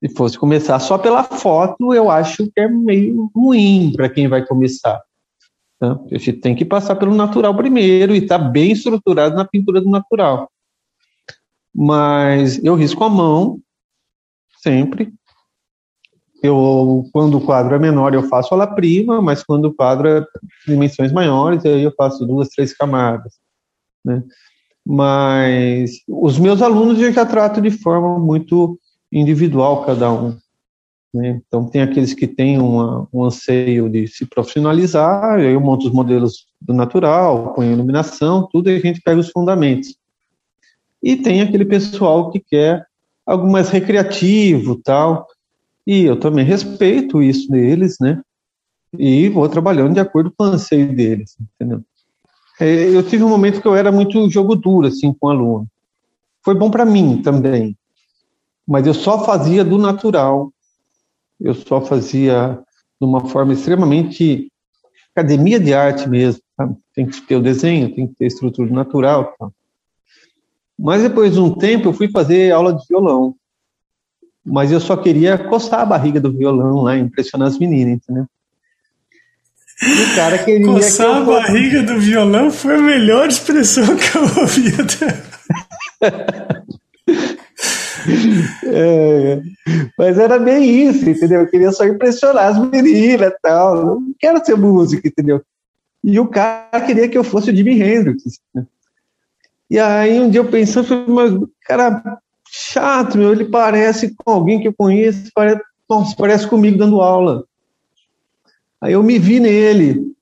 Se 0.00 0.14
fosse 0.14 0.38
começar 0.38 0.78
só 0.78 0.98
pela 0.98 1.22
foto, 1.22 1.94
eu 1.94 2.10
acho 2.10 2.50
que 2.50 2.60
é 2.60 2.68
meio 2.68 3.30
ruim 3.34 3.92
para 3.94 4.08
quem 4.08 4.28
vai 4.28 4.44
começar. 4.44 5.02
A 5.80 5.98
gente 6.12 6.34
tem 6.34 6.54
que 6.54 6.64
passar 6.64 6.96
pelo 6.96 7.14
natural 7.14 7.54
primeiro 7.54 8.14
e 8.14 8.18
estar 8.18 8.38
tá 8.38 8.44
bem 8.44 8.72
estruturado 8.72 9.34
na 9.34 9.44
pintura 9.44 9.80
do 9.80 9.90
natural 9.90 10.48
mas 11.74 12.62
eu 12.64 12.76
risco 12.76 13.02
a 13.02 13.10
mão 13.10 13.60
sempre. 14.62 15.12
Eu, 16.42 17.04
quando 17.12 17.38
o 17.38 17.44
quadro 17.44 17.74
é 17.74 17.78
menor, 17.78 18.14
eu 18.14 18.22
faço 18.24 18.54
ala 18.54 18.66
prima, 18.66 19.20
mas 19.20 19.42
quando 19.42 19.66
o 19.66 19.74
quadro 19.74 20.06
é 20.06 20.24
dimensões 20.66 21.10
maiores, 21.10 21.64
aí 21.64 21.82
eu 21.82 21.92
faço 21.96 22.24
duas, 22.26 22.48
três 22.50 22.76
camadas, 22.76 23.34
né? 24.04 24.22
Mas 24.86 26.02
os 26.06 26.38
meus 26.38 26.60
alunos 26.60 27.00
eu 27.00 27.10
já 27.10 27.24
trato 27.24 27.62
de 27.62 27.70
forma 27.70 28.18
muito 28.18 28.78
individual 29.14 29.84
cada 29.84 30.12
um. 30.12 30.36
Né? 31.14 31.40
Então 31.46 31.64
tem 31.68 31.80
aqueles 31.80 32.12
que 32.12 32.26
têm 32.26 32.58
uma, 32.58 33.06
um 33.12 33.22
anseio 33.22 33.88
de 33.88 34.08
se 34.08 34.26
profissionalizar, 34.26 35.38
eu 35.38 35.60
monto 35.60 35.86
os 35.86 35.92
modelos 35.92 36.46
do 36.60 36.74
natural, 36.74 37.54
ponho 37.54 37.72
iluminação, 37.72 38.48
tudo 38.50 38.68
e 38.68 38.76
a 38.76 38.80
gente 38.80 39.00
pega 39.00 39.20
os 39.20 39.30
fundamentos. 39.30 39.96
E 41.00 41.16
tem 41.16 41.40
aquele 41.40 41.64
pessoal 41.64 42.30
que 42.30 42.40
quer 42.40 42.84
algo 43.24 43.50
mais 43.50 43.70
recreativo, 43.70 44.80
tal. 44.82 45.26
E 45.86 46.02
eu 46.02 46.18
também 46.18 46.44
respeito 46.44 47.22
isso 47.22 47.50
deles, 47.50 47.96
né? 48.00 48.20
E 48.98 49.28
vou 49.28 49.48
trabalhando 49.48 49.94
de 49.94 50.00
acordo 50.00 50.32
com 50.36 50.44
o 50.44 50.46
anseio 50.46 50.94
deles, 50.94 51.36
entendeu? 51.40 51.82
É, 52.58 52.88
eu 52.88 53.02
tive 53.02 53.22
um 53.24 53.28
momento 53.28 53.60
que 53.60 53.66
eu 53.66 53.74
era 53.74 53.90
muito 53.90 54.30
jogo 54.30 54.54
duro, 54.54 54.86
assim, 54.86 55.12
com 55.12 55.26
o 55.26 55.30
aluno. 55.30 55.66
Foi 56.42 56.54
bom 56.54 56.70
para 56.70 56.84
mim 56.84 57.20
também. 57.22 57.76
Mas 58.66 58.86
eu 58.86 58.94
só 58.94 59.24
fazia 59.24 59.64
do 59.64 59.78
natural. 59.78 60.52
Eu 61.40 61.54
só 61.54 61.80
fazia 61.80 62.58
de 63.00 63.06
uma 63.06 63.28
forma 63.28 63.52
extremamente 63.52 64.50
academia 65.14 65.60
de 65.60 65.74
arte 65.74 66.08
mesmo. 66.08 66.42
Sabe? 66.56 66.76
Tem 66.94 67.06
que 67.06 67.20
ter 67.22 67.36
o 67.36 67.42
desenho, 67.42 67.94
tem 67.94 68.06
que 68.06 68.14
ter 68.14 68.26
estrutura 68.26 68.72
natural. 68.72 69.34
Mas 70.78 71.02
depois 71.02 71.34
de 71.34 71.40
um 71.40 71.54
tempo 71.54 71.88
eu 71.88 71.92
fui 71.92 72.08
fazer 72.10 72.52
aula 72.52 72.72
de 72.72 72.84
violão. 72.88 73.34
Mas 74.44 74.70
eu 74.70 74.80
só 74.80 74.96
queria 74.96 75.38
coçar 75.38 75.80
a 75.80 75.86
barriga 75.86 76.20
do 76.20 76.32
violão 76.32 76.82
lá, 76.82 76.96
impressionar 76.96 77.48
as 77.48 77.58
meninas, 77.58 77.94
entendeu? 77.94 78.26
E 79.82 80.12
o 80.12 80.14
cara 80.14 80.38
queria. 80.38 80.66
Coçar 80.66 81.24
que 81.24 81.30
a 81.30 81.34
barriga 81.34 81.82
do 81.82 81.98
violão 81.98 82.50
foi 82.50 82.76
a 82.76 82.80
melhor 82.80 83.28
expressão 83.28 83.96
que 83.96 84.16
eu 84.16 84.22
ouvi 84.22 84.68
até. 84.80 85.22
é, 88.66 89.40
mas 89.98 90.18
era 90.18 90.38
bem 90.38 90.88
isso, 90.88 91.08
entendeu? 91.08 91.40
Eu 91.40 91.48
queria 91.48 91.72
só 91.72 91.84
impressionar 91.84 92.46
as 92.46 92.58
meninas 92.58 93.32
e 93.32 93.38
tal. 93.42 93.86
Não 93.86 94.14
quero 94.18 94.44
ser 94.44 94.56
músico, 94.56 95.06
entendeu? 95.06 95.42
E 96.02 96.20
o 96.20 96.28
cara 96.28 96.80
queria 96.80 97.08
que 97.08 97.16
eu 97.16 97.24
fosse 97.24 97.50
o 97.50 97.56
Jimi 97.56 97.80
Hendrix. 97.80 98.38
Né? 98.54 98.66
E 99.70 99.78
aí 99.78 100.20
um 100.20 100.28
dia 100.28 100.40
eu 100.40 100.50
pensando, 100.50 100.86
falei, 100.86 101.04
mas 101.08 101.48
cara 101.62 102.20
chato, 102.46 103.18
meu, 103.18 103.32
ele 103.32 103.46
parece 103.46 104.14
com 104.14 104.30
alguém 104.30 104.60
que 104.60 104.68
eu 104.68 104.74
conheço, 104.74 105.30
parece, 105.34 105.62
nossa, 105.88 106.14
parece 106.16 106.46
comigo 106.46 106.78
dando 106.78 107.00
aula. 107.00 107.44
Aí 108.80 108.92
eu 108.92 109.02
me 109.02 109.18
vi 109.18 109.40
nele. 109.40 110.14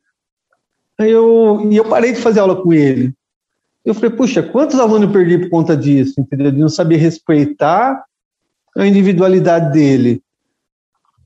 Aí 0.99 1.11
eu, 1.11 1.68
e 1.71 1.77
eu 1.77 1.85
parei 1.85 2.12
de 2.12 2.21
fazer 2.21 2.40
aula 2.40 2.62
com 2.62 2.73
ele. 2.73 3.12
Eu 3.85 3.95
falei, 3.95 4.11
puxa, 4.11 4.42
quantos 4.42 4.79
alunos 4.79 5.09
eu 5.09 5.12
perdi 5.12 5.38
por 5.38 5.51
conta 5.51 5.77
disso, 5.77 6.21
entendeu? 6.21 6.53
De 6.53 6.59
não 6.59 6.68
saber 6.68 6.97
respeitar 6.97 8.05
a 8.77 8.87
individualidade 8.87 9.73
dele. 9.73 10.23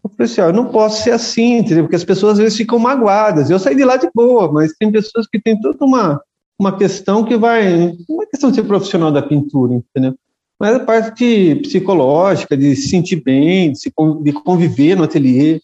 Eu 0.02 0.10
falei 0.10 0.32
assim, 0.32 0.40
ó, 0.40 0.46
eu 0.46 0.52
não 0.52 0.66
posso 0.66 1.02
ser 1.02 1.10
assim, 1.10 1.58
entendeu? 1.58 1.84
Porque 1.84 1.96
as 1.96 2.04
pessoas 2.04 2.34
às 2.34 2.38
vezes 2.38 2.56
ficam 2.56 2.78
magoadas. 2.78 3.50
Eu 3.50 3.58
saí 3.58 3.74
de 3.74 3.84
lá 3.84 3.96
de 3.96 4.08
boa, 4.14 4.50
mas 4.50 4.72
tem 4.78 4.90
pessoas 4.90 5.26
que 5.26 5.40
têm 5.40 5.60
toda 5.60 5.84
uma 5.84 6.20
uma 6.58 6.76
questão 6.76 7.24
que 7.24 7.36
vai. 7.36 7.94
Não 8.08 8.22
é 8.22 8.26
questão 8.26 8.50
de 8.50 8.56
ser 8.56 8.64
profissional 8.64 9.12
da 9.12 9.22
pintura, 9.22 9.74
entendeu? 9.74 10.14
Mas 10.58 10.74
a 10.74 10.80
parte 10.80 11.56
psicológica, 11.56 12.56
de 12.56 12.74
se 12.74 12.88
sentir 12.88 13.16
bem, 13.16 13.72
de, 13.72 13.78
se, 13.78 13.92
de 14.22 14.32
conviver 14.32 14.96
no 14.96 15.04
ateliê. 15.04 15.60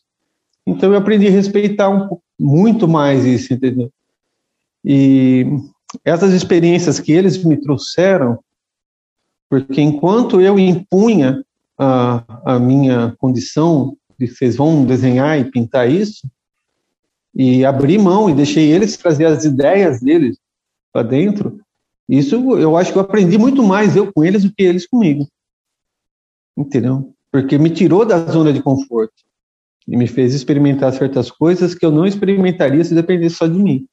Então 0.67 0.93
eu 0.93 0.99
aprendi 0.99 1.27
a 1.27 1.31
respeitar 1.31 1.89
um, 1.89 2.19
muito 2.39 2.87
mais 2.87 3.25
isso, 3.25 3.55
entendeu? 3.55 3.91
E 4.85 5.47
essas 6.05 6.33
experiências 6.33 6.99
que 6.99 7.13
eles 7.13 7.43
me 7.45 7.57
trouxeram, 7.57 8.39
porque 9.49 9.81
enquanto 9.81 10.41
eu 10.41 10.59
impunha 10.59 11.45
a, 11.79 12.55
a 12.55 12.59
minha 12.59 13.15
condição 13.19 13.97
de 14.19 14.27
vocês 14.27 14.57
vão 14.57 14.85
desenhar 14.85 15.39
e 15.39 15.51
pintar 15.51 15.91
isso, 15.91 16.27
e 17.35 17.65
abri 17.65 17.99
mão 17.99 18.29
e 18.29 18.35
deixei 18.35 18.71
eles 18.71 18.97
trazer 18.97 19.27
as 19.27 19.45
ideias 19.45 20.01
deles, 20.01 20.39
para 20.93 21.03
dentro, 21.03 21.59
isso 22.09 22.37
eu 22.59 22.77
acho 22.77 22.93
que 22.93 22.99
eu 22.99 23.03
aprendi 23.03 23.39
muito 23.39 23.63
mais 23.63 23.97
eu 23.97 24.13
com 24.13 24.23
eles 24.23 24.45
do 24.45 24.53
que 24.53 24.63
eles 24.63 24.87
comigo. 24.87 25.27
Entendeu? 26.57 27.15
Porque 27.31 27.57
me 27.57 27.71
tirou 27.71 28.05
da 28.05 28.19
zona 28.27 28.53
de 28.53 28.63
conforto 28.63 29.15
e 29.89 29.97
me 29.97 30.07
fez 30.07 30.35
experimentar 30.35 30.93
certas 30.93 31.31
coisas 31.31 31.75
que 31.75 31.85
eu 31.85 31.91
não 31.91 32.07
experimentaria 32.07 32.85
se 32.85 32.95
dependesse 32.95 33.37
só 33.37 33.47
de 33.47 33.59
mim. 33.59 33.87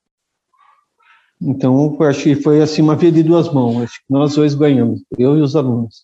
Então, 1.42 1.96
eu 2.00 2.06
acho 2.08 2.24
que 2.24 2.36
foi 2.36 2.62
assim 2.62 2.82
uma 2.82 2.96
via 2.96 3.12
de 3.12 3.24
duas 3.24 3.52
mãos. 3.52 3.84
Acho 3.84 3.94
que 3.94 4.06
nós 4.10 4.36
dois 4.36 4.54
ganhamos, 4.54 5.02
eu 5.18 5.38
e 5.38 5.42
os 5.42 5.56
alunos. 5.56 6.02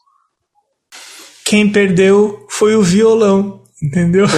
Quem 1.43 1.71
perdeu 1.71 2.45
foi 2.50 2.76
o 2.76 2.82
violão, 2.82 3.62
entendeu? 3.82 4.26
É, 4.26 4.30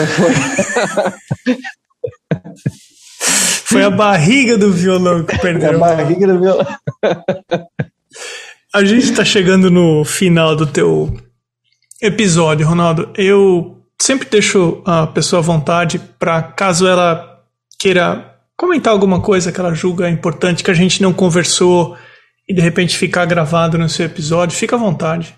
Foi 3.66 3.84
a 3.86 3.90
barriga 3.90 4.58
do 4.58 4.72
violão 4.72 5.24
que 5.24 5.38
perdeu. 5.40 5.76
A 5.76 5.96
barriga 5.96 6.28
do 6.28 6.40
violão. 6.40 6.66
A 8.74 8.84
gente 8.84 9.06
está 9.06 9.24
chegando 9.24 9.72
no 9.72 10.04
final 10.04 10.56
do 10.56 10.68
teu 10.68 11.16
episódio, 12.02 12.68
Ronaldo. 12.68 13.10
Eu 13.16 13.82
sempre 14.02 14.28
deixo 14.30 14.82
a 14.86 15.08
pessoa 15.08 15.40
à 15.40 15.44
vontade 15.44 16.00
para 16.20 16.42
caso 16.44 16.88
ela 16.88 17.42
queira 17.80 18.37
comentar 18.58 18.92
alguma 18.92 19.22
coisa 19.22 19.52
que 19.52 19.60
ela 19.60 19.76
julga 19.76 20.10
importante 20.10 20.64
que 20.64 20.72
a 20.72 20.74
gente 20.74 21.02
não 21.02 21.14
conversou 21.14 21.96
e 22.50 22.54
de 22.54 22.60
repente 22.62 22.98
ficar 22.98 23.26
gravado 23.26 23.78
no 23.78 23.88
seu 23.88 24.08
episódio, 24.08 24.58
fica 24.58 24.76
à 24.76 24.80
vontade. 24.80 25.38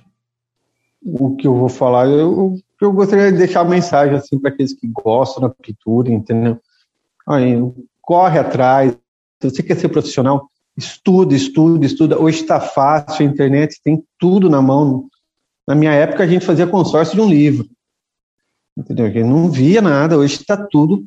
O 1.04 1.36
que 1.36 1.46
eu 1.46 1.56
vou 1.56 1.70
falar, 1.70 2.08
eu, 2.08 2.56
eu 2.82 2.94
gostaria 2.94 3.32
de 3.32 3.38
deixar 3.38 3.64
uma 3.64 3.72
mensagem 3.72 4.16
assim 4.16 4.40
para 4.40 4.52
aqueles 4.52 4.74
que 4.74 4.88
gostam 4.88 5.42
da 5.42 5.50
pintura, 5.50 6.10
entendeu? 6.10 6.60
Aí, 7.28 7.56
corre 8.02 8.40
atrás. 8.40 8.96
Se 9.42 9.50
você 9.50 9.64
quer 9.64 9.78
ser 9.78 9.90
profissional, 9.90 10.50
estuda, 10.78 11.36
estuda, 11.36 11.86
estuda. 11.86 12.20
Hoje 12.20 12.42
está 12.42 12.60
fácil, 12.60 13.26
a 13.26 13.30
internet 13.30 13.80
tem 13.84 14.04
tudo 14.18 14.50
na 14.50 14.62
mão. 14.62 15.08
Na 15.68 15.76
minha 15.76 15.92
época, 15.92 16.24
a 16.24 16.28
gente 16.28 16.46
fazia 16.46 16.68
consórcio 16.68 17.16
de 17.16 17.22
um 17.22 17.30
livro. 17.30 17.68
Entendeu? 18.78 19.08
Gente 19.08 19.24
não 19.24 19.50
via 19.50 19.82
nada, 19.82 20.18
hoje 20.18 20.36
está 20.36 20.58
tudo 20.58 21.06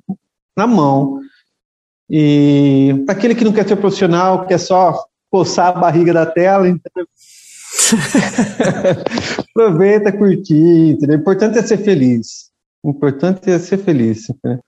na 0.57 0.67
mão. 0.67 1.21
E 2.15 3.03
para 3.07 3.15
aquele 3.15 3.35
que 3.35 3.43
não 3.43 3.53
quer 3.53 3.67
ser 3.67 3.77
profissional, 3.77 4.45
quer 4.47 4.59
só 4.59 5.03
coçar 5.31 5.69
a 5.69 5.81
barriga 5.81 6.13
da 6.13 6.27
tela, 6.27 6.69
entendeu? 6.69 7.09
Aproveita, 9.51 10.13
curtir, 10.13 10.91
entendeu? 10.91 11.17
O 11.17 11.21
importante 11.21 11.57
é 11.57 11.63
ser 11.63 11.79
feliz. 11.79 12.51
O 12.83 12.91
importante 12.91 13.51
é 13.51 13.59
ser 13.59 13.79
feliz. 13.79 14.29
Entendeu? 14.29 14.61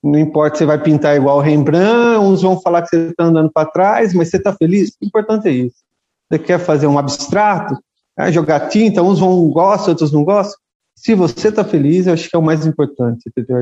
Não 0.00 0.16
importa 0.16 0.54
se 0.54 0.58
você 0.60 0.66
vai 0.66 0.80
pintar 0.80 1.16
igual 1.16 1.40
Rembrandt, 1.40 2.18
uns 2.20 2.42
vão 2.42 2.60
falar 2.60 2.82
que 2.82 2.90
você 2.90 3.08
está 3.08 3.24
andando 3.24 3.50
para 3.52 3.68
trás, 3.68 4.14
mas 4.14 4.30
você 4.30 4.36
está 4.36 4.52
feliz. 4.52 4.90
O 5.02 5.04
importante 5.04 5.48
é 5.48 5.52
isso. 5.52 5.76
Você 6.30 6.38
quer 6.38 6.60
fazer 6.60 6.86
um 6.86 6.98
abstrato, 6.98 7.76
ah, 8.16 8.30
jogar 8.30 8.68
tinta, 8.68 9.02
uns 9.02 9.18
vão 9.18 9.48
gostam, 9.48 9.90
outros 9.90 10.12
não 10.12 10.22
gostam. 10.22 10.56
Se 10.94 11.16
você 11.16 11.48
está 11.48 11.64
feliz, 11.64 12.06
eu 12.06 12.12
acho 12.12 12.30
que 12.30 12.36
é 12.36 12.38
o 12.38 12.42
mais 12.42 12.64
importante. 12.64 13.28
Entendeu? 13.28 13.60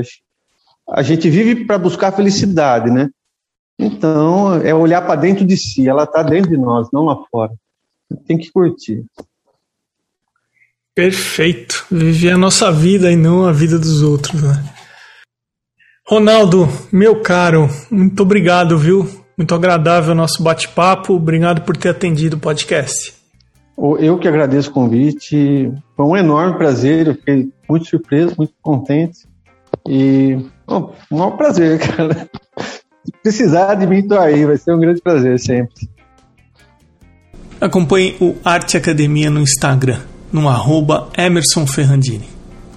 A 0.91 1.03
gente 1.03 1.31
vive 1.31 1.65
para 1.65 1.79
buscar 1.79 2.13
felicidade, 2.13 2.91
né? 2.91 3.09
Então, 3.81 4.57
é 4.57 4.75
olhar 4.75 5.01
para 5.01 5.19
dentro 5.19 5.43
de 5.43 5.57
si, 5.57 5.89
ela 5.89 6.05
está 6.05 6.23
dentro 6.23 6.51
de 6.51 6.57
nós, 6.59 6.89
não 6.93 7.07
lá 7.07 7.17
fora. 7.31 7.53
Tem 8.27 8.37
que 8.37 8.53
curtir. 8.53 9.07
Perfeito. 10.95 11.87
Viver 11.91 12.33
a 12.33 12.39
nossa 12.39 12.71
vida 12.71 13.11
e 13.11 13.17
não 13.17 13.47
a 13.47 13.53
vida 13.53 13.79
dos 13.79 14.03
outros, 14.03 14.43
né? 14.43 14.63
Ronaldo, 16.07 16.69
meu 16.93 17.23
caro, 17.23 17.71
muito 17.91 18.23
obrigado, 18.23 18.77
viu? 18.77 19.09
Muito 19.39 19.55
agradável 19.55 20.13
o 20.13 20.17
nosso 20.17 20.43
bate-papo. 20.43 21.15
Obrigado 21.15 21.63
por 21.63 21.75
ter 21.75 21.89
atendido 21.89 22.37
o 22.37 22.41
podcast. 22.41 23.15
Eu 23.99 24.19
que 24.19 24.29
agradeço 24.29 24.69
o 24.69 24.75
convite. 24.75 25.73
Foi 25.97 26.05
um 26.05 26.17
enorme 26.17 26.59
prazer. 26.59 27.07
Eu 27.07 27.15
fiquei 27.15 27.49
muito 27.67 27.87
surpreso, 27.87 28.35
muito 28.37 28.53
contente. 28.61 29.27
E 29.89 30.37
oh, 30.67 30.91
um 31.11 31.17
maior 31.17 31.37
prazer, 31.39 31.79
cara 31.97 32.29
precisar 33.23 33.75
de 33.75 33.87
mim, 33.87 34.07
tô 34.07 34.19
aí. 34.19 34.45
Vai 34.45 34.57
ser 34.57 34.75
um 34.75 34.81
grande 34.81 35.01
prazer 35.01 35.39
sempre. 35.39 35.89
Acompanhe 37.61 38.17
o 38.21 38.37
Arte 38.45 38.77
Academia 38.77 39.29
no 39.29 39.41
Instagram, 39.41 40.01
no 40.33 40.49
arroba 40.49 41.11
Emerson 41.17 41.67
Ferrandini. 41.67 42.29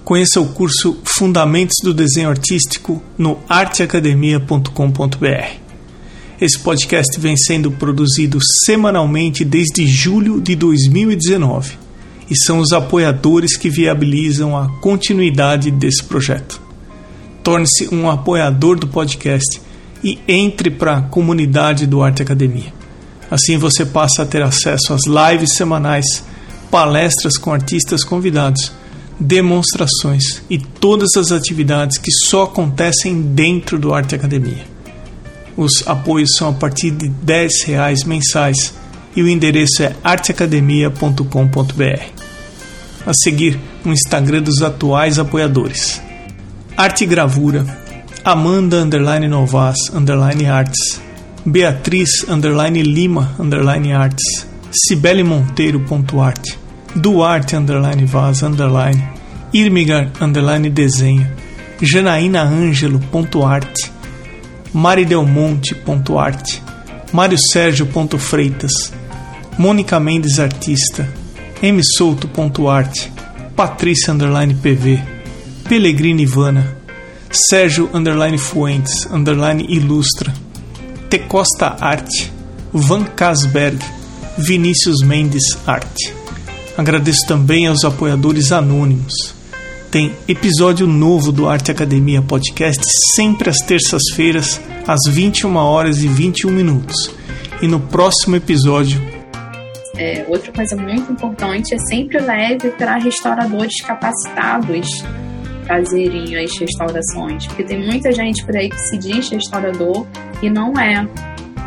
Conheça 0.04 0.40
o 0.40 0.52
curso 0.52 0.98
Fundamentos 1.04 1.76
do 1.82 1.94
Desenho 1.94 2.28
Artístico 2.28 3.02
no 3.16 3.38
arteacademia.com.br. 3.48 5.64
Esse 6.38 6.58
podcast 6.58 7.18
vem 7.18 7.36
sendo 7.36 7.70
produzido 7.70 8.38
semanalmente 8.66 9.44
desde 9.44 9.86
julho 9.86 10.42
de 10.42 10.54
2019 10.54 11.78
e 12.28 12.36
são 12.36 12.58
os 12.58 12.72
apoiadores 12.72 13.56
que 13.56 13.70
viabilizam 13.70 14.56
a 14.56 14.68
continuidade 14.80 15.70
desse 15.70 16.04
projeto. 16.04 16.60
Torne-se 17.42 17.94
um 17.94 18.10
apoiador 18.10 18.78
do 18.78 18.86
podcast 18.86 19.60
e 20.04 20.20
entre 20.28 20.70
para 20.70 20.98
a 20.98 21.02
comunidade 21.02 21.86
do 21.86 22.02
Arte 22.02 22.22
Academia. 22.22 22.72
Assim 23.30 23.56
você 23.56 23.86
passa 23.86 24.22
a 24.22 24.26
ter 24.26 24.42
acesso 24.42 24.92
às 24.92 25.00
lives 25.06 25.54
semanais, 25.54 26.04
palestras 26.70 27.38
com 27.38 27.52
artistas 27.52 28.04
convidados, 28.04 28.70
demonstrações 29.18 30.42
e 30.50 30.58
todas 30.58 31.16
as 31.16 31.32
atividades 31.32 31.96
que 31.96 32.12
só 32.12 32.42
acontecem 32.42 33.22
dentro 33.22 33.78
do 33.78 33.94
Arte 33.94 34.14
Academia. 34.14 34.66
Os 35.56 35.86
apoios 35.86 36.36
são 36.36 36.48
a 36.48 36.52
partir 36.52 36.90
de 36.90 37.06
R$ 37.06 37.48
reais 37.66 38.04
mensais 38.04 38.74
e 39.16 39.22
o 39.22 39.28
endereço 39.28 39.82
é 39.82 39.96
arteacademia.com.br. 40.02 42.24
A 43.06 43.12
seguir, 43.14 43.58
o 43.84 43.90
Instagram 43.90 44.42
dos 44.42 44.62
atuais 44.62 45.18
apoiadores. 45.18 46.00
Arte 46.76 47.06
Gravura, 47.06 47.83
Amanda 48.26 48.80
underline 48.80 49.28
Novas 49.28 49.90
underline 49.92 50.46
Arts, 50.46 50.98
Beatriz 51.44 52.24
underline 52.26 52.82
Lima 52.82 53.34
underline 53.38 53.92
Arts, 53.92 54.46
Cibele 54.70 55.22
Monteiro 55.22 55.80
ponto 55.80 56.22
arte, 56.22 56.56
Duarte 56.94 57.54
underline 57.54 58.06
Vaz 58.06 58.40
underline, 58.40 59.12
Irmigar 59.52 60.10
underline 60.22 60.70
Desenho, 60.70 61.30
Janaína 61.78 62.44
Ângelo 62.44 62.98
ponto 63.10 63.44
arte, 63.44 63.90
Mari 64.72 65.04
Del 65.04 65.26
Monte 65.26 65.74
ponto 65.74 66.18
arte, 66.18 66.62
Mário 67.12 67.36
Sérgio 67.36 67.84
ponto 67.84 68.16
Freitas, 68.16 68.90
Mônica 69.58 70.00
Mendes 70.00 70.38
Artista, 70.38 71.06
M 71.60 71.78
Souto 71.82 72.26
ponto 72.28 72.70
arte, 72.70 73.12
Patrícia 73.54 74.14
underline 74.14 74.54
PV, 74.54 74.98
Pelegrini 75.68 76.22
Ivana, 76.22 76.83
Sérgio 77.34 77.90
underline 77.92 78.38
Fuentes 78.38 79.06
underline 79.10 79.66
Ilustra, 79.68 80.32
T 81.10 81.18
Costa 81.18 81.76
Arte, 81.80 82.32
Van 82.72 83.04
Casberg, 83.04 83.78
Vinícius 84.38 85.02
Mendes 85.02 85.58
Arte. 85.66 86.14
Agradeço 86.76 87.26
também 87.26 87.66
aos 87.66 87.84
apoiadores 87.84 88.52
anônimos. 88.52 89.34
Tem 89.90 90.12
episódio 90.28 90.86
novo 90.86 91.30
do 91.30 91.48
Arte 91.48 91.70
Academia 91.70 92.22
Podcast 92.22 92.82
sempre 93.14 93.50
às 93.50 93.58
terças-feiras, 93.58 94.60
às 94.86 95.00
21 95.12 95.56
horas 95.56 96.02
e 96.02 96.08
21 96.08 96.50
minutos. 96.50 97.10
E 97.62 97.68
no 97.68 97.80
próximo 97.80 98.36
episódio 98.36 99.00
é, 99.96 100.24
outra 100.28 100.52
coisa 100.52 100.74
muito 100.74 101.12
importante 101.12 101.72
é 101.74 101.78
sempre 101.78 102.18
leve 102.20 102.70
para 102.70 102.96
restauradores 102.96 103.80
capacitados 103.80 105.04
fazerem 105.66 106.36
as 106.36 106.58
restaurações, 106.58 107.46
porque 107.46 107.64
tem 107.64 107.84
muita 107.84 108.12
gente 108.12 108.44
por 108.44 108.56
aí 108.56 108.68
que 108.68 108.78
se 108.78 108.98
diz 108.98 109.28
restaurador 109.30 110.06
e 110.42 110.50
não 110.50 110.72
é. 110.78 111.06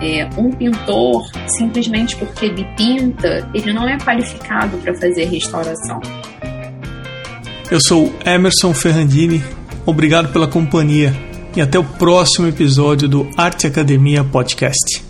é 0.01 0.29
um 0.37 0.51
pintor, 0.51 1.25
simplesmente 1.47 2.15
porque 2.15 2.45
ele 2.45 2.65
pinta, 2.75 3.49
ele 3.53 3.73
não 3.73 3.87
é 3.87 3.97
qualificado 3.97 4.77
para 4.77 4.93
fazer 4.95 5.25
restauração. 5.25 5.99
Eu 7.69 7.79
sou 7.81 8.13
Emerson 8.25 8.73
Ferrandini, 8.73 9.43
obrigado 9.85 10.31
pela 10.31 10.47
companhia 10.47 11.13
e 11.55 11.61
até 11.61 11.77
o 11.77 11.83
próximo 11.83 12.47
episódio 12.47 13.09
do 13.09 13.27
Arte 13.35 13.67
Academia 13.67 14.23
Podcast. 14.23 15.06